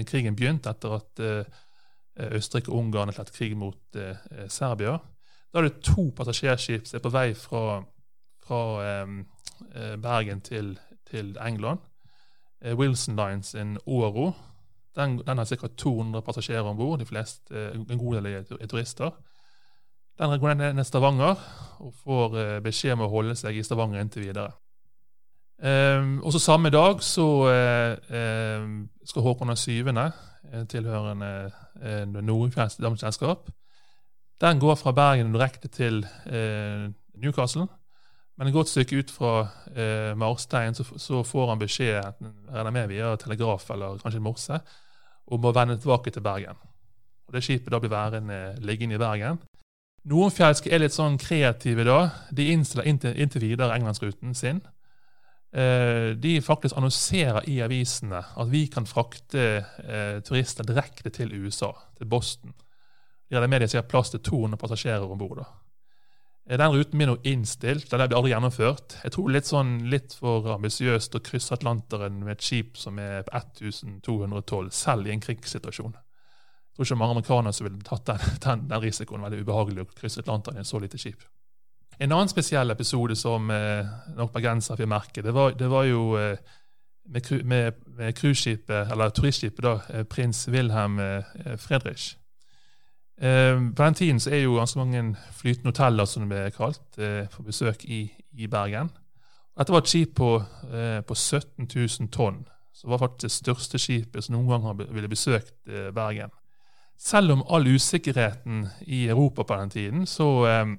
krigen 0.08 0.40
begynt, 0.40 0.72
etter 0.72 1.02
at 1.02 1.28
Eh, 1.28 1.66
Østerrike 2.19 2.71
og 2.71 2.79
Ungarn 2.81 3.13
tatt 3.13 3.33
krig 3.36 3.55
mot 3.57 3.95
eh, 3.95 4.17
eh, 4.31 4.47
Serbia. 4.50 4.97
Da 5.53 5.59
er 5.59 5.67
det 5.67 5.83
to 5.86 6.09
passasjerskip 6.17 6.88
som 6.88 6.97
er 6.97 7.03
på 7.03 7.13
vei 7.13 7.27
fra, 7.38 7.81
fra 8.43 8.62
eh, 8.86 9.95
Bergen 10.01 10.41
til, 10.41 10.75
til 11.09 11.36
England. 11.41 11.79
Eh, 12.62 12.77
Wilson 12.77 13.15
Lines 13.15 13.53
in 13.53 13.77
Oro. 13.86 14.31
Den, 14.97 15.19
den 15.27 15.38
har 15.38 15.45
ca. 15.45 15.67
200 15.67 16.21
passasjerer 16.25 16.65
om 16.65 16.77
bord, 16.77 17.01
en 17.01 18.00
god 18.00 18.15
del 18.15 18.25
er 18.25 18.67
turister. 18.67 19.12
Den 20.17 20.39
går 20.39 20.53
ned 20.53 20.74
til 20.74 20.86
Stavanger 20.86 21.36
og 21.79 21.93
får 21.93 22.62
beskjed 22.65 22.95
om 22.95 23.03
å 23.05 23.12
holde 23.12 23.36
seg 23.38 23.59
i 23.59 23.63
Stavanger 23.63 24.01
inntil 24.01 24.25
videre. 24.25 24.55
Um, 25.58 26.20
og 26.22 26.34
så 26.34 26.40
Samme 26.40 26.70
dag 26.70 27.00
så 27.02 27.28
uh, 27.50 28.68
skal 29.06 29.22
Håkon 29.22 29.56
7., 29.56 29.86
tilhørende 30.70 31.52
uh, 31.82 32.22
Nordfjells 32.24 32.78
Damselskap, 32.78 33.50
den 34.42 34.60
går 34.60 34.76
fra 34.76 34.92
Bergen 34.92 35.34
direkte 35.34 35.68
til 35.68 36.06
uh, 36.26 36.94
Newcastle. 37.18 37.68
Men 38.38 38.48
et 38.48 38.54
godt 38.54 38.70
stykke 38.70 39.00
ut 39.02 39.12
fra 39.12 39.32
eh, 39.74 40.18
Marstein 40.18 40.76
så, 40.78 40.86
så, 41.02 41.24
får 41.26 41.50
han 41.50 41.60
beskjed 41.60 42.20
regner 42.54 42.72
med 42.72 42.92
via 42.92 43.16
telegraf 43.18 43.70
eller 43.74 43.98
kanskje 44.04 44.22
morse, 44.22 44.60
om 45.28 45.46
å 45.46 45.54
vende 45.58 45.80
tilbake 45.82 46.14
til 46.14 46.22
Bergen. 46.22 46.60
Og 47.28 47.34
Det 47.34 47.44
skipet 47.44 47.74
da 47.74 47.80
blir 47.82 47.92
værende 47.92 48.40
liggende 48.62 48.96
i 48.96 49.02
Bergen. 49.02 49.42
Nordenfjelsk 50.08 50.70
er 50.70 50.84
litt 50.84 50.96
sånn 50.96 51.18
kreative 51.20 51.84
da. 51.84 51.98
De 52.32 52.46
innstiller 52.54 52.86
inntil, 52.88 53.18
inntil 53.18 53.44
videre 53.44 53.74
englandsruten 53.76 54.38
sin. 54.38 54.62
Eh, 55.51 56.16
de 56.16 56.42
faktisk 56.42 56.75
annonserer 56.77 57.46
i 57.50 57.62
avisene 57.63 58.20
at 58.20 58.50
vi 58.51 58.66
kan 58.68 58.86
frakte 58.86 59.44
eh, 59.63 60.18
turister 60.27 60.68
direkte 60.68 61.10
til 61.13 61.32
USA, 61.39 61.72
til 61.98 62.10
Boston. 62.12 62.51
De 63.30 63.36
regner 63.36 63.48
med 63.48 63.63
de 63.63 63.80
har 63.80 63.88
plass 63.88 64.12
til 64.12 64.20
200 64.20 64.60
passasjerer 64.60 65.08
om 65.08 65.18
bord. 65.18 65.46
Eh, 66.50 66.58
den 66.60 66.75
ruten 66.75 67.00
blir 67.00 67.12
nå 67.13 67.16
innstilt, 67.24 67.88
den 67.92 68.04
blir 68.04 68.18
aldri 68.20 68.34
gjennomført. 68.34 68.98
Jeg 69.06 69.16
tror 69.16 69.32
litt 69.32 69.48
sånn 69.48 69.72
litt 69.92 70.18
for 70.20 70.51
ambisiøst 70.58 71.16
å 71.16 71.24
krysse 71.24 71.56
Atlanteren 71.56 72.20
med 72.25 72.36
et 72.36 72.44
skip 72.44 72.75
som 72.77 73.00
er 73.00 73.24
på 73.24 73.36
1212, 73.39 74.70
selv 74.75 75.08
i 75.08 75.16
en 75.16 75.24
krigssituasjon. 75.24 75.96
Jeg 75.96 76.75
tror 76.75 76.89
ikke 76.89 77.00
mange 77.00 77.18
amerikanere 77.18 77.63
ville 77.63 77.88
tatt 77.88 78.06
den, 78.12 78.30
den, 78.46 78.68
den 78.68 78.84
risikoen. 78.84 79.24
Veldig 79.24 79.48
ubehagelig 79.48 79.88
å 79.88 79.92
krysse 79.96 80.25
Atlanteren 80.25 80.60
i 80.60 80.66
en 80.66 80.68
så 80.68 80.84
lite 80.84 81.00
skip. 81.00 81.24
En 82.00 82.12
annen 82.12 82.30
spesiell 82.30 82.70
episode 82.70 83.16
som 83.18 83.50
eh, 83.50 83.88
nok 84.18 84.32
bergensere 84.36 84.77
fikk 84.77 84.89
merke, 84.92 85.24
det 85.25 85.34
var, 85.34 85.56
det 85.58 85.70
var 85.72 85.88
jo 85.89 86.12
eh, 86.20 86.38
med, 87.10 87.32
med, 87.44 87.74
med 87.98 88.13
eller 88.70 89.10
turistskipet, 89.10 89.63
da, 89.63 89.80
eh, 89.89 90.04
prins 90.04 90.48
Wilhelm 90.48 91.00
eh, 91.00 91.58
Fredrich. 91.58 92.16
Eh, 93.18 93.58
på 93.75 93.84
den 93.84 93.94
tiden 93.94 94.20
så 94.20 94.30
er 94.30 94.44
jo 94.44 94.60
ganske 94.60 94.80
mange 94.80 95.16
flytende 95.34 95.74
hoteller 95.74 96.06
som 96.06 96.24
det 96.24 96.30
ble 96.30 96.51
kalt, 96.54 97.00
eh, 97.01 97.25
for 97.34 97.44
besøk 97.44 97.86
i, 97.86 98.12
i, 98.38 98.48
Bergen. 98.48 98.92
Dette 99.58 99.74
var 99.74 99.82
et 99.82 99.89
skip 99.89 100.16
på, 100.16 100.36
eh, 100.70 101.01
på 101.01 101.16
17 101.16 101.66
000 101.75 102.12
tonn, 102.13 102.44
som 102.74 102.92
var 102.94 103.01
faktisk 103.01 103.25
det 103.25 103.32
største 103.32 103.82
skipet 103.82 104.24
som 104.24 104.38
noen 104.38 104.62
gang 104.62 104.84
ville 104.94 105.10
besøkt 105.10 105.56
eh, 105.66 105.89
Bergen. 105.89 106.30
Selv 106.98 107.32
om 107.32 107.44
all 107.50 107.66
usikkerheten 107.68 108.68
i 108.86 109.08
Europa 109.08 109.44
på 109.44 109.56
den 109.56 109.70
tiden, 109.70 110.06
så 110.06 110.46
eh, 110.46 110.77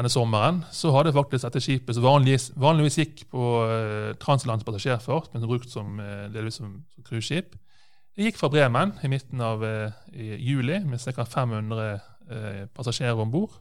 denne 0.00 0.12
sommeren, 0.12 0.62
så 0.72 0.90
hadde 0.96 1.12
faktisk 1.14 1.44
dette 1.46 1.62
skipet 1.62 1.96
som 1.96 2.06
vanligvis, 2.06 2.50
vanligvis 2.58 2.98
gikk 3.02 3.24
på 3.32 3.48
eh, 3.68 4.12
transatlantisk 4.20 4.68
passasjerfart, 4.70 5.30
men 5.32 5.42
som 5.42 5.50
brukt 5.50 5.70
som, 5.70 6.00
delvis 6.32 6.58
som, 6.62 6.78
cruiseskip, 7.06 7.54
det 8.16 8.26
gikk 8.26 8.40
fra 8.40 8.50
Bremen 8.50 8.96
i 9.04 9.08
midten 9.08 9.40
av 9.40 9.62
eh, 9.64 9.92
i 10.12 10.34
juli 10.42 10.80
med 10.84 11.00
ca. 11.00 11.24
500 11.24 11.84
eh, 11.92 12.64
passasjerer 12.74 13.20
om 13.22 13.30
bord. 13.30 13.54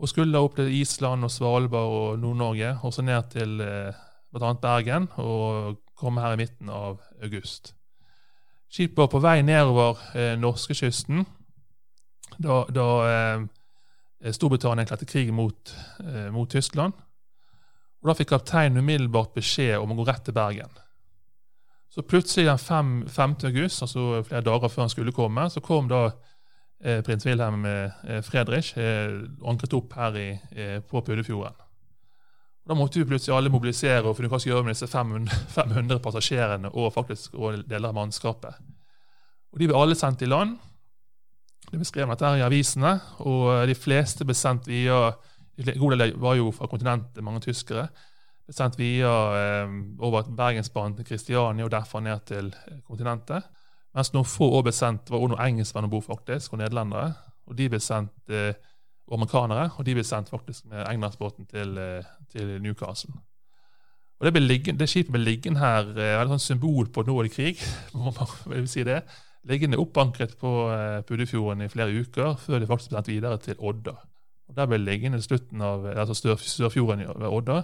Og 0.00 0.08
skulle 0.08 0.40
opp 0.40 0.56
til 0.56 0.72
Island 0.72 1.26
og 1.26 1.30
Svalbard 1.30 1.96
og 1.98 2.22
Nord-Norge, 2.22 2.72
og 2.82 2.94
så 2.96 3.04
ned 3.04 3.28
til 3.34 3.60
eh, 3.60 3.98
bl.a. 4.32 4.54
Bergen, 4.62 5.10
og 5.20 5.76
komme 5.94 6.24
her 6.24 6.34
i 6.34 6.40
midten 6.40 6.72
av 6.72 7.02
august. 7.22 7.74
Skipet 8.72 8.96
var 8.96 9.10
på 9.12 9.20
vei 9.20 9.40
nedover 9.44 10.00
eh, 10.14 10.34
norskekysten 10.40 11.26
da, 12.40 12.62
da 12.72 12.88
eh, 13.10 13.46
Storbritannia 14.20 14.84
erklærte 14.84 15.08
krig 15.08 15.32
mot, 15.32 15.76
eh, 16.04 16.28
mot 16.32 16.50
Tyskland. 16.50 16.92
Og 18.02 18.08
Da 18.08 18.14
fikk 18.14 18.28
kapteinen 18.28 18.78
umiddelbart 18.78 19.34
beskjed 19.34 19.78
om 19.78 19.92
å 19.92 19.96
gå 19.96 20.06
rett 20.06 20.24
til 20.24 20.34
Bergen. 20.34 20.70
Så 21.90 22.02
plutselig 22.02 22.46
den 22.46 22.58
5. 22.58 23.08
5. 23.08 23.34
august, 23.44 23.82
altså 23.82 24.22
flere 24.22 24.44
dager 24.46 24.68
før 24.68 24.82
han 24.82 24.92
skulle 24.92 25.12
komme, 25.12 25.50
så 25.50 25.60
kom 25.60 25.88
da 25.88 26.12
eh, 26.84 27.02
prins 27.02 27.26
Wilhelm 27.26 27.64
eh, 27.66 28.20
Fredrik 28.22 28.76
eh, 28.76 29.26
ankret 29.46 29.74
opp 29.74 29.96
her 29.98 30.16
i, 30.16 30.28
eh, 30.52 30.78
på 30.80 31.02
Puddefjorden. 31.02 31.58
Da 32.68 32.74
måtte 32.74 33.00
vi 33.00 33.08
plutselig 33.08 33.34
alle 33.34 33.50
mobilisere 33.50 34.06
og 34.06 34.16
finne 34.16 34.30
hva 34.30 34.38
skulle 34.38 34.54
gjøre 34.54 34.68
med 34.68 34.76
disse 34.76 34.86
500, 34.86 35.46
500 35.56 35.98
passasjerene 36.04 36.70
og 36.70 36.92
faktisk 36.94 37.34
deler 37.66 37.88
av 37.88 37.96
mannskapet. 37.96 38.60
Og 39.50 39.58
De 39.58 39.66
ble 39.66 39.76
alle 39.76 39.96
sendt 39.98 40.22
i 40.22 40.28
land. 40.30 40.58
Det 41.70 41.78
ble 41.78 41.86
skrevet 41.86 42.10
dette 42.10 42.26
her 42.26 42.40
i 42.40 42.46
avisene, 42.46 42.96
og 43.22 43.68
de 43.70 43.76
fleste 43.78 44.26
ble 44.26 44.34
sendt 44.34 44.66
via 44.66 45.10
en 45.60 45.78
god 45.78 45.96
del 45.96 46.14
var 46.18 46.38
jo 46.38 46.50
fra 46.54 46.68
kontinentet, 46.70 47.24
mange 47.24 47.42
tyskere 47.44 47.88
Ble 48.50 48.56
sendt 48.56 48.78
via 48.80 49.10
eh, 49.38 49.72
over 50.02 50.26
Bergensbanen 50.34 50.96
til 50.98 51.06
Kristiania 51.06 51.62
og 51.62 51.70
derfra 51.70 52.00
ned 52.02 52.24
til 52.26 52.48
eh, 52.50 52.80
kontinentet. 52.82 53.44
Mens 53.94 54.10
noen 54.10 54.26
få 54.26 54.48
år 54.58 54.64
ble 54.66 54.72
sendt, 54.74 55.10
var 55.10 55.20
også 55.20 55.36
noen 55.36 55.44
engelskmenn 55.44 55.86
om 55.86 55.92
bord 55.92 56.08
faktisk, 56.08 56.56
og 56.56 56.58
nederlendere. 56.58 57.12
Og 57.46 57.54
de 57.58 57.68
ble 57.70 57.78
sendt 57.78 58.34
eh, 58.34 58.58
amerikanere, 59.14 59.68
og 59.76 59.86
de 59.86 59.94
ble 59.94 60.04
sendt 60.06 60.30
faktisk 60.34 60.66
med 60.70 60.82
englandsbåten 60.82 61.46
til, 61.50 61.78
eh, 61.78 62.10
til 62.32 62.56
Newcastle. 62.62 63.14
Og 64.20 64.26
Det, 64.26 64.42
liggen, 64.42 64.76
det 64.82 64.88
skipet 64.90 65.14
ble 65.14 65.22
liggende 65.22 65.62
her, 65.62 65.94
eh, 65.94 66.14
er 66.16 66.24
et 66.24 66.34
sånn 66.34 66.48
symbol 66.50 66.90
på 66.90 67.06
nå 67.06 67.20
er 67.20 67.28
det 67.28 67.34
krig. 67.36 67.62
må 67.94 68.10
man 68.10 68.34
vil 68.50 68.68
si 68.68 68.82
det. 68.82 69.04
Liggende 69.48 69.80
oppankret 69.80 70.36
på 70.40 70.50
eh, 70.74 71.00
Puddefjorden 71.08 71.64
i 71.64 71.70
flere 71.72 71.94
uker, 72.02 72.34
før 72.36 72.60
de 72.60 72.68
faktisk 72.68 72.90
ble 72.92 72.98
sendt 72.98 73.12
videre 73.12 73.38
til 73.40 73.56
Odda. 73.58 73.96
Og 74.50 74.56
Der 74.56 74.66
ble 74.66 74.80
liggende 74.82 75.22
slutten 75.22 75.62
av, 75.62 75.86
altså 75.86 76.34
Størfjorden 76.36 77.06
ved 77.06 77.28
Odda 77.28 77.62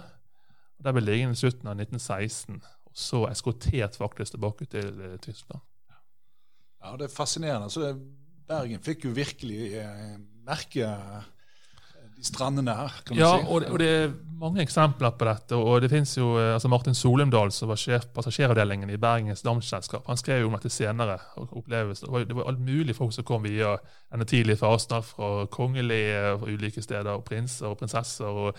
og 0.77 0.85
Der 0.85 0.93
ble 0.93 1.03
liggende 1.03 1.37
slutten 1.37 1.67
av 1.67 1.79
1916, 1.79 2.61
og 2.85 2.97
så 2.97 3.23
eskortert 3.31 3.97
faktisk 3.97 4.35
tilbake 4.35 4.67
til 4.69 4.93
uh, 5.01 5.15
Tyskland. 5.21 5.61
Ja, 6.83 6.93
Det 6.97 7.09
er 7.09 7.15
fascinerende. 7.15 7.69
Så 7.69 7.95
Bergen 8.47 8.83
fikk 8.83 9.07
jo 9.07 9.15
virkelig 9.15 9.73
eh, 9.81 10.13
merke 10.47 10.85
eh, 10.87 11.25
strandene 12.25 12.73
her. 12.75 12.95
kan 13.05 13.17
ja, 13.17 13.29
si. 13.37 13.45
og 13.47 13.61
det, 13.61 13.69
og 13.71 13.79
det 13.79 13.89
er 13.89 14.09
mange 14.39 14.61
eksempler 14.61 15.13
på 15.17 15.25
dette. 15.27 15.55
og 15.55 15.81
det 15.81 15.89
finnes 15.91 16.17
jo, 16.17 16.33
eh, 16.39 16.53
altså 16.55 16.69
Martin 16.69 16.95
Solumdal, 16.95 17.51
som 17.51 17.69
var 17.69 17.79
sjef 17.81 18.07
passasjeravdelingen 18.13 18.89
i 18.89 18.97
Bergens 19.01 19.41
Damselskap, 19.45 20.05
han 20.07 20.17
skrev 20.17 20.41
jo 20.41 20.51
om 20.51 20.57
dette 20.57 20.69
senere. 20.73 21.19
og 21.37 21.57
oppleves, 21.57 22.01
Det 22.01 22.35
var 22.35 22.47
alt 22.47 22.59
mulig 22.59 22.95
folk 22.95 23.13
som 23.13 23.23
kom 23.23 23.43
via 23.43 23.77
denne 24.11 24.25
tidlige 24.25 24.57
fasen, 24.57 25.03
fra 25.03 25.45
kongelige 25.45 26.37
fra 26.39 26.45
ulike 26.47 26.81
steder, 26.81 27.11
og 27.11 27.25
prinser 27.25 27.67
og 27.67 27.77
prinsesser. 27.77 28.25
og 28.25 28.55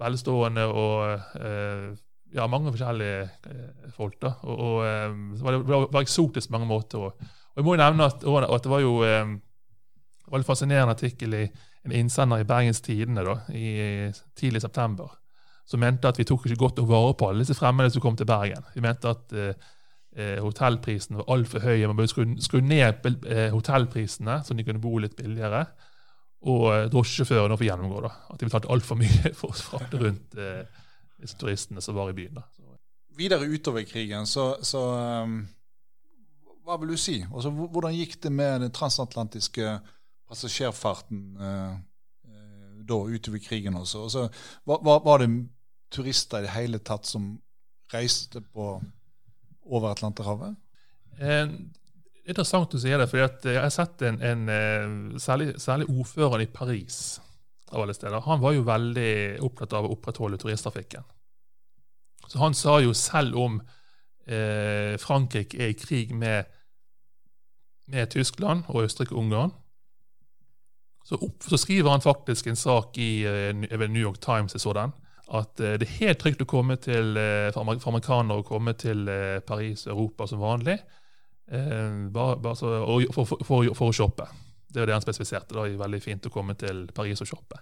velstående 0.00 0.64
og 0.66 1.12
eh, 1.38 1.92
ja, 2.32 2.46
mange 2.48 2.72
forskjellige 2.72 3.22
eh, 3.22 3.90
folk. 3.96 4.18
da, 4.22 4.34
og, 4.42 4.58
og 4.58 4.86
eh, 4.86 5.16
Det 5.36 5.44
var, 5.44 5.88
var 5.92 6.00
eksotisk 6.00 6.48
på 6.48 6.56
mange 6.56 6.70
måter. 6.70 6.98
Og, 6.98 7.12
og 7.52 7.56
Jeg 7.56 7.64
må 7.64 7.74
jo 7.74 7.82
nevne 7.82 8.08
at, 8.08 8.24
at 8.24 8.64
det 8.64 8.70
var 8.72 8.80
jo 8.80 8.94
det 9.02 10.30
var 10.30 10.38
en 10.38 10.48
fascinerende 10.48 10.94
artikkel 10.94 11.34
i 11.34 11.46
en 11.84 11.92
innsender 11.92 12.42
i 12.42 12.46
Bergens 12.46 12.80
Tidende 12.80 13.24
da, 13.26 13.36
i 13.50 14.10
tidlig 14.38 14.62
september, 14.62 15.16
som 15.66 15.80
mente 15.82 16.08
at 16.08 16.18
vi 16.18 16.26
tok 16.28 16.46
ikke 16.46 16.60
godt 16.60 16.82
vare 16.86 17.14
på 17.18 17.30
alle 17.30 17.42
disse 17.42 17.56
fremmede 17.58 17.90
som 17.90 18.04
kom 18.04 18.16
til 18.18 18.28
Bergen. 18.28 18.66
Vi 18.74 18.84
mente 18.84 19.10
at 19.10 19.32
eh, 19.38 20.38
hotellprisene 20.42 21.22
var 21.22 21.32
altfor 21.34 21.64
høye. 21.64 21.86
Man 21.86 21.96
burde 21.98 22.12
skru, 22.12 22.26
skru 22.42 22.60
ned 22.60 23.06
eh, 23.26 23.48
hotellprisene, 23.54 24.42
så 24.44 24.54
de 24.54 24.66
kunne 24.66 24.82
bo 24.82 24.98
litt 25.02 25.16
billigere 25.18 25.66
og 26.50 26.68
eh, 26.72 26.86
drosjesjåførene 26.90 27.58
får 27.58 27.68
gjennomgå. 27.68 28.02
da, 28.04 28.12
At 28.32 28.40
de 28.40 28.48
betalte 28.48 28.70
altfor 28.72 28.98
mye 29.00 29.32
for 29.38 29.52
å 29.52 29.58
frakte 29.58 30.00
rundt 30.02 30.38
eh, 30.38 30.62
disse 31.22 31.38
turistene 31.38 31.82
som 31.84 31.98
var 31.98 32.10
i 32.10 32.16
byen. 32.16 32.40
da. 32.40 32.46
Videre 33.18 33.46
utover 33.46 33.84
krigen, 33.84 34.26
så, 34.26 34.54
så 34.64 34.80
um, 35.26 35.42
Hva 36.64 36.78
vil 36.80 36.94
du 36.94 37.00
si? 37.00 37.18
Altså, 37.28 37.50
hvordan 37.52 37.92
gikk 37.92 38.16
det 38.24 38.32
med 38.32 38.64
den 38.64 38.72
transatlantiske 38.72 39.74
passasjerfarten 40.28 41.22
uh, 41.40 41.74
da 42.88 42.98
utover 43.06 43.42
krigen 43.42 43.76
også? 43.78 44.02
Altså, 44.06 44.28
var, 44.66 45.00
var, 45.04 45.22
det 45.22 45.30
turister 45.92 46.40
i 46.40 46.46
det 46.46 46.54
hele 46.56 46.80
tatt 46.84 47.06
som 47.06 47.34
reiste 47.92 48.40
på 48.40 48.74
over 49.62 49.92
Atlanterhavet? 49.92 50.56
Eh, 51.20 51.46
interessant 52.26 52.74
å 52.74 52.80
si 52.80 52.90
det, 52.90 53.08
for 53.10 53.20
jeg 53.20 53.60
har 53.60 53.72
sett 53.72 54.04
en, 54.08 54.20
en 54.22 54.48
eh, 54.52 55.18
særlig, 55.22 55.52
særlig, 55.62 55.88
ordføreren 55.92 56.46
i 56.46 56.50
Paris 56.50 57.20
av 57.72 57.84
alle 57.84 57.96
steder. 57.96 58.24
Han 58.26 58.42
var 58.42 58.56
jo 58.56 58.66
veldig 58.68 59.12
opptatt 59.44 59.76
av 59.76 59.86
å 59.86 59.94
opprettholde 59.96 60.40
turisttrafikken. 60.40 61.04
Så 62.28 62.38
Han 62.40 62.54
sa 62.56 62.78
jo 62.80 62.94
selv 62.96 63.36
om 63.40 63.60
eh, 64.26 64.96
Frankrike 65.00 65.58
er 65.58 65.72
i 65.72 65.78
krig 65.78 66.14
med, 66.16 66.48
med 67.92 68.12
Tyskland 68.12 68.64
og 68.72 68.86
Østerrike-Ungarn, 68.86 69.52
så, 71.04 71.18
så, 71.42 71.58
skriver 71.58 71.90
han 71.90 72.04
faktisk 72.04 72.46
en 72.46 72.56
sak 72.56 72.98
i 72.98 73.24
uh, 73.26 73.54
New 73.88 74.02
York 74.02 74.20
Times 74.22 74.54
sådan, 74.56 74.92
at 75.32 75.60
uh, 75.60 75.74
det 75.76 75.88
er 75.88 75.98
helt 76.00 76.22
trygt 76.22 76.42
å 76.44 76.48
komme 76.48 76.76
til, 76.80 77.16
uh, 77.18 77.50
for 77.54 77.90
amerikanere 77.90 78.40
å 78.40 78.46
komme 78.46 78.76
til 78.78 79.08
Paris 79.46 79.86
og 79.86 79.96
Europa 79.96 80.30
som 80.30 80.42
vanlig. 80.44 80.78
Eh, 81.52 82.10
bare, 82.10 82.36
bare 82.36 82.56
så, 82.56 82.66
for, 83.12 83.24
for, 83.24 83.44
for, 83.44 83.74
for, 83.74 83.90
å 83.90 83.92
shoppe. 83.92 84.26
Det 84.72 84.80
er 84.80 84.88
det 84.88 84.94
han 84.96 85.04
spesifiserte. 85.04 85.52
Det 85.52 85.74
er 85.74 85.80
veldig 85.80 86.00
fint 86.00 86.28
å 86.28 86.32
komme 86.32 86.54
til 86.56 86.86
Paris 86.96 87.20
og 87.20 87.28
shoppe. 87.28 87.58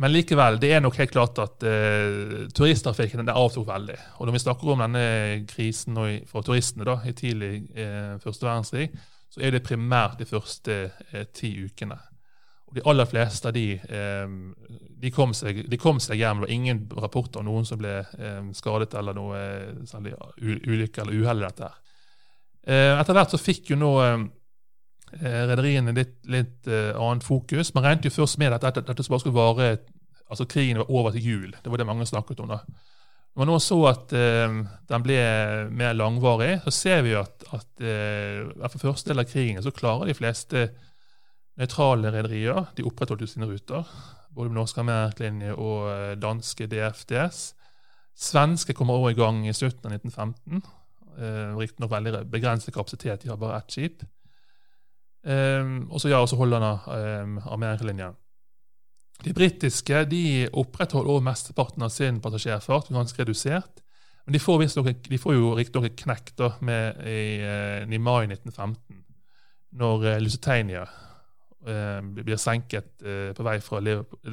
Men 0.00 0.14
likevel, 0.14 0.56
det 0.62 0.70
er 0.72 0.80
nok 0.80 0.96
helt 0.96 1.12
klart 1.12 1.40
at 1.42 1.66
uh, 1.68 2.46
turisttrafikken 2.56 3.28
avtok 3.28 3.66
veldig. 3.68 3.98
Og 4.16 4.28
når 4.28 4.38
vi 4.38 4.42
snakker 4.46 4.72
om 4.72 4.84
denne 4.86 5.04
krisen 5.50 6.00
for 6.30 6.46
turistene 6.46 6.88
da, 6.88 6.96
i 7.04 7.12
tidlig 7.16 7.52
uh, 7.76 8.16
første 8.22 8.48
verdenskrig, 8.48 8.88
så 9.28 9.44
er 9.44 9.52
det 9.52 9.66
primært 9.66 10.22
de 10.22 10.28
første 10.30 10.78
uh, 10.88 11.26
ti 11.36 11.52
ukene. 11.66 12.00
Og 12.68 12.76
de 12.76 12.84
aller 12.90 13.08
fleste 13.08 13.48
av 13.48 13.56
de, 13.56 13.66
eh, 13.80 14.32
de, 15.02 15.12
kom 15.14 15.34
seg, 15.36 15.62
de, 15.70 15.80
kom 15.80 16.00
seg, 16.04 16.20
hjem. 16.20 16.42
Det 16.42 16.46
var 16.46 16.54
ingen 16.54 16.82
rapporter 17.00 17.40
om 17.40 17.48
noen 17.48 17.68
som 17.68 17.80
ble 17.80 18.00
eh, 18.02 18.40
skadet 18.56 18.96
eller 19.00 19.16
noe 19.16 19.38
særlig 19.88 20.16
ulykke 20.38 21.04
eller 21.04 21.22
uhell 21.22 21.44
i 21.44 21.46
dette. 21.46 21.68
her. 21.68 21.84
Etter 22.68 23.16
hvert 23.16 23.32
så 23.32 23.40
fikk 23.40 23.70
jo 23.72 23.78
nå 23.80 23.92
rederiene 25.08 25.94
litt, 25.96 26.18
litt 26.28 26.68
annet 26.68 27.24
fokus. 27.24 27.70
Man 27.72 27.86
regnet 27.86 28.10
jo 28.10 28.12
først 28.12 28.36
med 28.42 28.52
at 28.52 28.66
dette, 28.66 28.82
dette 28.84 29.06
bare 29.08 29.22
skulle 29.22 29.38
vare 29.38 29.70
altså 30.28 30.44
krigen 30.48 30.80
var 30.82 30.90
over 30.92 31.14
til 31.14 31.24
jul. 31.24 31.56
Det 31.56 31.70
var 31.70 31.80
det 31.80 31.88
mange 31.88 32.06
snakket 32.06 32.40
om 32.44 32.50
da. 32.52 32.60
Når 33.38 33.44
man 33.44 33.52
nå 33.52 33.58
så 33.62 33.78
at 33.86 34.12
uh, 34.16 34.60
den 34.90 35.04
ble 35.04 35.18
mer 35.70 35.96
langvarig, 35.96 36.58
så 36.64 36.72
ser 36.74 37.04
vi 37.06 37.14
at, 37.14 37.44
at 37.54 37.84
uh, 37.84 38.68
for 38.72 38.88
første 38.88 39.12
del 39.12 39.22
av 39.22 39.30
krigen 39.30 39.62
så 39.62 39.74
klarer 39.74 40.10
de 40.10 40.16
fleste 40.18 40.68
nøytrale 41.58 42.12
rederier 42.14 42.68
de 42.76 42.86
opprettholdt 42.86 43.28
sine 43.30 43.48
ruter. 43.50 43.86
Både 44.34 44.50
med 44.50 44.60
norske 44.60 44.80
Ameriklinje 44.80 45.54
og 45.54 45.88
uh, 45.88 46.12
danske 46.20 46.68
DFDS. 46.70 47.40
Svenske 48.18 48.74
kommer 48.74 48.98
også 48.98 49.14
i 49.14 49.18
gang 49.18 49.42
i 49.46 49.54
slutten 49.56 49.88
av 49.88 49.96
1915. 49.98 50.62
Uh, 51.18 51.56
Riktignok 51.58 51.90
veldig 51.90 52.22
begrenset 52.30 52.74
kapasitet, 52.74 53.22
de 53.22 53.32
har 53.32 53.40
bare 53.40 53.58
ett 53.58 53.74
skip. 53.74 54.06
Um, 55.26 55.88
og 55.90 56.00
så 56.00 56.12
ja, 56.12 56.20
også 56.22 56.36
Hollanda, 56.38 56.78
um. 57.26 57.40
De 59.24 59.34
britiske 59.34 60.04
de 60.04 60.48
opprettholder 60.52 61.10
også 61.10 61.24
mesteparten 61.26 61.82
av 61.82 61.90
sin 61.90 62.20
passasjerfart, 62.22 62.92
ganske 62.94 63.22
redusert. 63.22 63.82
Men 64.26 64.36
de 64.36 64.38
får, 64.38 64.62
noe, 64.76 64.94
de 65.08 65.18
får 65.18 65.34
jo 65.34 65.54
riktignok 65.56 65.88
et 65.88 65.98
knekk 65.98 66.32
da, 66.38 66.52
med, 66.60 67.00
i, 67.02 67.40
eh, 67.42 67.82
i, 67.82 67.98
mai 67.98 68.28
1915, 68.28 69.02
når 69.80 70.04
uh, 70.04 70.18
Lusitania 70.22 70.84
blir 71.58 72.38
senket 72.38 73.02
uh, 73.02 73.32
på 73.34 73.44
vei 73.44 73.56
fra, 73.60 73.80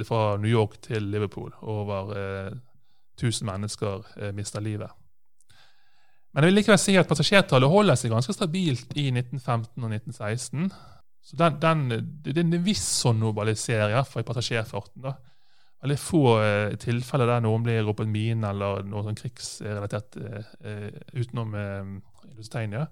fra, 0.06 0.20
New 0.38 0.52
York 0.52 0.78
til 0.86 1.08
Liverpool. 1.10 1.50
Over 1.62 2.12
uh, 2.14 2.58
1000 3.18 3.48
mennesker 3.50 4.32
mister 4.38 4.60
livet. 4.60 4.92
Men 6.36 6.44
jeg 6.44 6.52
vil 6.52 6.58
likevel 6.60 6.80
si 6.84 6.98
at 7.00 7.08
passasjertallet 7.08 7.72
holder 7.72 7.96
seg 7.96 8.12
ganske 8.12 8.34
stabilt 8.36 8.92
i 9.00 9.08
1915 9.08 9.86
og 9.88 9.94
1916. 9.96 10.66
Så 11.26 11.38
den, 11.40 11.62
den, 11.62 12.10
Det 12.26 12.36
er 12.36 12.44
en 12.44 12.66
viss 12.66 12.84
sånn 13.02 13.22
normalisering, 13.24 13.96
i 13.96 14.28
passasjerfarten. 14.28 15.02
da. 15.02 15.16
Veldig 15.86 15.98
få 16.02 16.24
eh, 16.42 16.76
tilfeller 16.82 17.30
der 17.30 17.42
noen 17.46 17.64
blir 17.64 17.84
ropt 17.86 18.08
mine 18.10 18.50
eller 18.50 18.84
noe 18.90 19.04
sånn 19.06 19.18
krigsrelatert 19.20 20.16
eh, 20.18 20.52
eh, 20.66 21.00
utenom 21.14 21.56
eh, 21.56 21.90
Lusitania. 22.36 22.88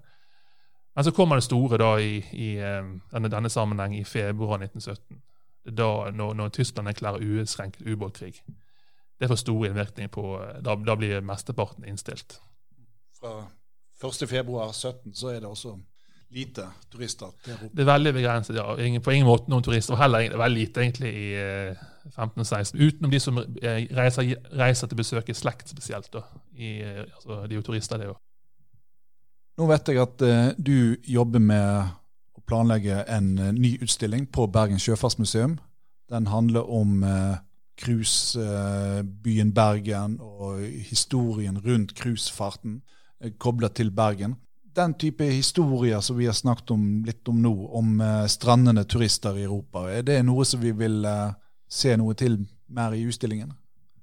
Men 0.94 1.04
så 1.04 1.10
kommer 1.10 1.36
det 1.36 1.46
store 1.46 1.78
da 1.78 1.94
i, 2.00 2.18
i 2.32 2.50
eh, 2.62 2.90
denne, 3.12 3.30
denne, 3.30 3.50
sammenheng 3.50 3.96
i 3.98 4.04
februar 4.04 4.62
1917. 4.62 5.22
Da, 5.64 6.10
når, 6.10 6.34
når 6.34 6.48
Tyskland 6.54 6.88
erklærer 6.88 7.24
uinnskrenket 7.24 7.86
ubåtkrig. 7.88 8.42
Det 9.20 9.28
får 9.28 9.40
stor 9.40 9.66
innvirkning 9.66 10.10
på 10.12 10.36
eh, 10.42 10.60
Da, 10.62 10.76
da 10.76 10.96
blir 10.96 11.20
mesteparten 11.20 11.88
innstilt. 11.88 12.38
Fra 13.20 13.40
1.2.17 14.02 15.14
så 15.14 15.28
er 15.32 15.40
det 15.40 15.48
også 15.48 15.78
lite 16.34 16.66
turister 16.92 17.30
til 17.44 17.52
Europa? 17.52 17.70
Det 17.76 17.82
er 17.82 17.92
veldig 17.92 18.12
begrenset, 18.14 18.56
ja. 18.56 18.76
Ingen, 18.76 19.02
på 19.02 19.10
ingen 19.10 19.26
måte 19.26 19.50
noen 19.50 19.62
turister. 19.62 19.94
Og 19.94 20.02
heller 20.02 20.26
det 20.26 20.34
er 20.34 20.42
veldig 20.42 20.60
lite 20.60 20.82
egentlig 20.82 21.12
i 21.14 21.26
eh, 21.38 21.82
15 22.14 22.40
og 22.40 22.46
16. 22.46 22.80
Utenom 22.80 23.10
de 23.10 23.20
som 23.20 23.38
eh, 23.38 23.86
reiser, 23.96 24.34
reiser 24.58 24.90
til 24.90 25.00
besøk 25.00 25.30
i 25.30 25.36
slekt 25.38 25.70
spesielt. 25.70 26.10
Da. 26.12 26.24
I, 26.54 26.76
eh, 26.82 27.02
altså, 27.04 27.44
de 27.46 27.54
er 27.54 27.60
jo 27.60 27.66
turister, 27.66 28.02
det 28.02 28.10
òg. 28.12 28.20
Nå 29.54 29.68
vet 29.70 29.86
jeg 29.86 30.00
at 30.02 30.22
uh, 30.26 30.50
du 30.58 30.96
jobber 31.06 31.42
med 31.42 31.90
å 32.34 32.42
planlegge 32.48 33.04
en 33.06 33.34
uh, 33.38 33.52
ny 33.54 33.76
utstilling 33.84 34.26
på 34.34 34.48
Bergen 34.50 34.82
sjøfartsmuseum. 34.82 35.58
Den 36.10 36.26
handler 36.28 36.66
om 36.68 37.04
cruisebyen 37.80 39.52
uh, 39.52 39.54
Bergen 39.54 40.18
og 40.20 40.64
historien 40.90 41.60
rundt 41.62 41.94
cruisefarten 41.96 42.82
kobla 43.40 43.70
til 43.72 43.94
Bergen 43.94 44.36
den 44.74 44.96
type 44.98 45.24
historier 45.30 46.02
som 46.02 46.18
vi 46.18 46.26
har 46.26 46.34
snakket 46.34 46.72
om 46.74 47.04
litt 47.06 47.28
om 47.30 47.36
nå, 47.38 47.52
om 47.78 48.00
strandende 48.26 48.82
turister 48.90 49.36
i 49.38 49.44
Europa, 49.44 49.84
er 49.86 50.02
det 50.02 50.16
noe 50.26 50.42
som 50.42 50.58
vi 50.58 50.72
vil 50.74 50.96
se 51.70 51.92
noe 51.94 52.16
til 52.18 52.40
mer 52.74 52.96
i 52.98 53.04
utstillingen? 53.06 53.52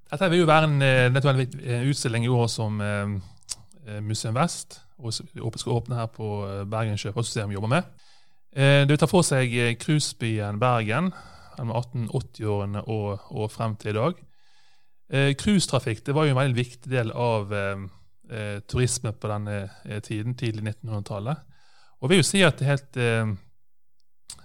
Dette 0.07 0.29
vil 0.31 0.45
jo 0.45 0.47
være 0.47 0.69
en, 0.69 0.77
en 1.11 1.41
eh, 1.43 1.83
utstilling 1.91 2.23
i 2.23 2.31
år 2.31 2.47
som 2.47 2.79
Museum 3.99 4.39
Vest 4.39 4.79
og 5.01 5.57
skal 5.59 5.77
åpne 5.77 5.97
her 5.97 6.09
på 6.13 6.27
Bergen 6.69 6.97
vi 6.97 7.57
jobber 7.57 7.71
med. 7.71 7.83
Det 8.51 8.89
vil 8.89 8.99
ta 8.99 9.07
for 9.07 9.23
seg 9.23 9.53
cruisebyen 9.79 10.59
Bergen 10.59 11.11
mellom 11.57 11.71
1880-årene 11.77 12.81
og, 12.87 13.19
og, 13.31 13.51
frem 13.51 13.75
til 13.79 13.93
i 13.93 13.97
dag. 13.97 14.19
Cruisetrafikk 15.39 16.07
var 16.13 16.27
jo 16.27 16.33
en 16.35 16.41
veldig 16.41 16.57
viktig 16.57 16.91
del 16.91 17.11
av 17.15 17.53
eh, 18.31 18.59
turisme 18.67 19.13
på 19.13 19.29
denne 19.31 19.69
eh, 19.85 20.01
tiden, 20.01 20.35
tidlig 20.35 20.63
1900-tallet. 20.63 21.37
Og 22.01 22.09
vil 22.09 22.21
jo 22.21 22.27
si 22.27 22.43
at 22.45 22.59
det 22.59 22.67
helt 22.67 22.97
eh, 22.97 23.33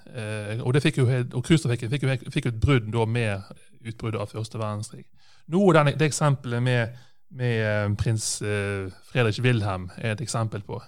eh 0.07 0.61
Og, 0.61 0.75
det 0.75 0.83
fikk 0.83 0.99
jo, 0.99 1.07
og 1.07 1.45
cruisetrafikken 1.45 1.90
fikk, 1.90 2.03
jo, 2.45 2.49
et 2.49 2.61
brudd 2.61 3.09
med 3.09 3.42
utbruddet 3.87 4.21
av 4.21 4.31
første 4.31 4.59
verdenskrig. 4.59 5.05
Nå 5.49 5.73
denne, 5.73 5.97
Det 5.99 6.07
eksempelet 6.07 6.62
med, 6.62 6.88
med 7.31 7.62
eh, 7.62 7.97
prins 7.99 8.43
eh, 8.43 8.93
Fredrik 9.11 9.43
Wilhelm 9.43 9.91
er 9.97 10.12
et 10.12 10.21
eksempel 10.21 10.62
på. 10.62 10.83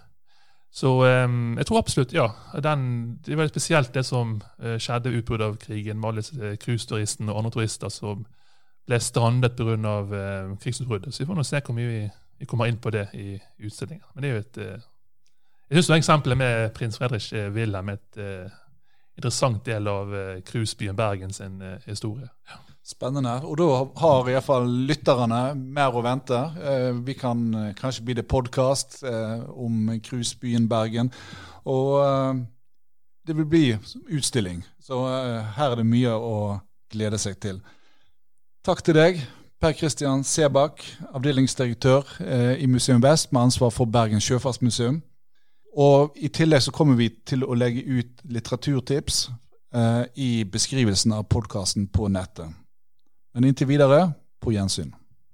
Så 0.70 0.90
um, 1.01 1.57
jeg 1.57 1.66
tror 1.66 1.79
absolutt, 1.79 2.12
ja. 2.12 2.27
Den, 2.62 3.18
det 3.27 3.38
var 3.38 3.48
spesielt 3.48 3.94
det 3.94 4.05
som 4.05 4.35
skjedde 4.61 5.11
ved 5.11 5.22
utbruddet 5.22 5.46
av 5.46 5.57
krigen, 5.57 5.96
med 5.96 6.09
alle 6.09 6.22
disse 6.22 6.57
cruiseturistene 6.61 7.33
og 7.33 7.38
andre 7.40 7.51
turister 7.51 7.88
som 7.88 8.27
ble 8.87 8.98
strandet 9.01 9.57
pga. 9.57 9.74
Uh, 9.74 10.53
krigsutbruddet. 10.61 11.14
Så 11.14 11.24
vi 11.24 11.27
får 11.31 11.38
nå 11.40 11.46
se 11.48 11.62
hvor 11.64 11.74
mye 11.74 11.88
vi 11.88 12.03
vi 12.38 12.46
kommer 12.46 12.66
inn 12.66 12.79
på 12.79 12.90
det 12.90 13.09
i 13.18 13.35
utstillingen. 13.59 14.05
Men 14.14 14.22
det 14.22 14.31
er 14.31 14.35
jo 14.35 14.44
et 14.44 14.59
eh, 14.62 14.87
Jeg 15.68 15.83
syns 15.83 15.98
eksempelet 15.98 16.38
med 16.38 16.70
prins 16.77 16.98
Fredrik 16.98 17.33
eh, 17.33 17.51
Wilhelm 17.53 17.88
er 17.88 17.98
et 17.98 18.20
interessant 19.18 19.61
del 19.66 19.90
av 19.90 20.14
uh, 20.14 20.40
cruisebyen 20.46 20.96
Bergen 20.96 21.35
sin 21.35 21.61
uh, 21.62 21.76
historie. 21.87 22.28
Spennende. 22.88 23.35
Og 23.44 23.59
da 23.61 23.68
har 24.00 24.31
iallfall 24.33 24.68
lytterne 24.88 25.42
mer 25.59 25.92
å 25.92 26.00
vente. 26.00 26.38
vi 27.04 27.12
kan 27.12 27.74
kanskje 27.76 28.04
bli 28.07 28.14
det 28.16 28.24
podkast 28.24 29.02
om 29.52 29.90
cruisebyen 30.00 30.64
Bergen. 30.70 31.11
Og 31.68 32.00
det 33.28 33.37
vil 33.37 33.44
bli 33.44 33.64
utstilling. 34.09 34.64
Så 34.81 35.02
her 35.04 35.74
er 35.74 35.83
det 35.83 35.85
mye 35.85 36.14
å 36.16 36.38
glede 36.88 37.20
seg 37.20 37.37
til. 37.44 37.61
Takk 38.64 38.81
til 38.85 38.96
deg. 38.96 39.20
Per 39.59 39.72
Christian 39.72 40.24
Sebakk, 40.24 40.85
avdelingsdirektør 41.14 42.02
eh, 42.20 42.62
i 42.62 42.66
Museum 42.66 43.02
Vest 43.02 43.33
med 43.33 43.40
ansvar 43.40 43.72
for 43.74 43.90
Bergen 43.90 44.20
sjøfartsmuseum. 44.22 45.00
Og 45.76 46.16
I 46.16 46.31
tillegg 46.33 46.62
så 46.64 46.72
kommer 46.74 46.96
vi 46.98 47.11
til 47.28 47.44
å 47.44 47.57
legge 47.59 47.85
ut 47.85 48.22
litteraturtips 48.24 49.28
eh, 49.74 50.04
i 50.16 50.31
beskrivelsen 50.48 51.12
av 51.12 51.28
podkasten 51.31 51.88
på 51.92 52.09
nettet. 52.12 52.54
Men 53.35 53.50
inntil 53.50 53.68
videre 53.68 54.12
på 54.40 54.54
gjensyn. 54.54 54.94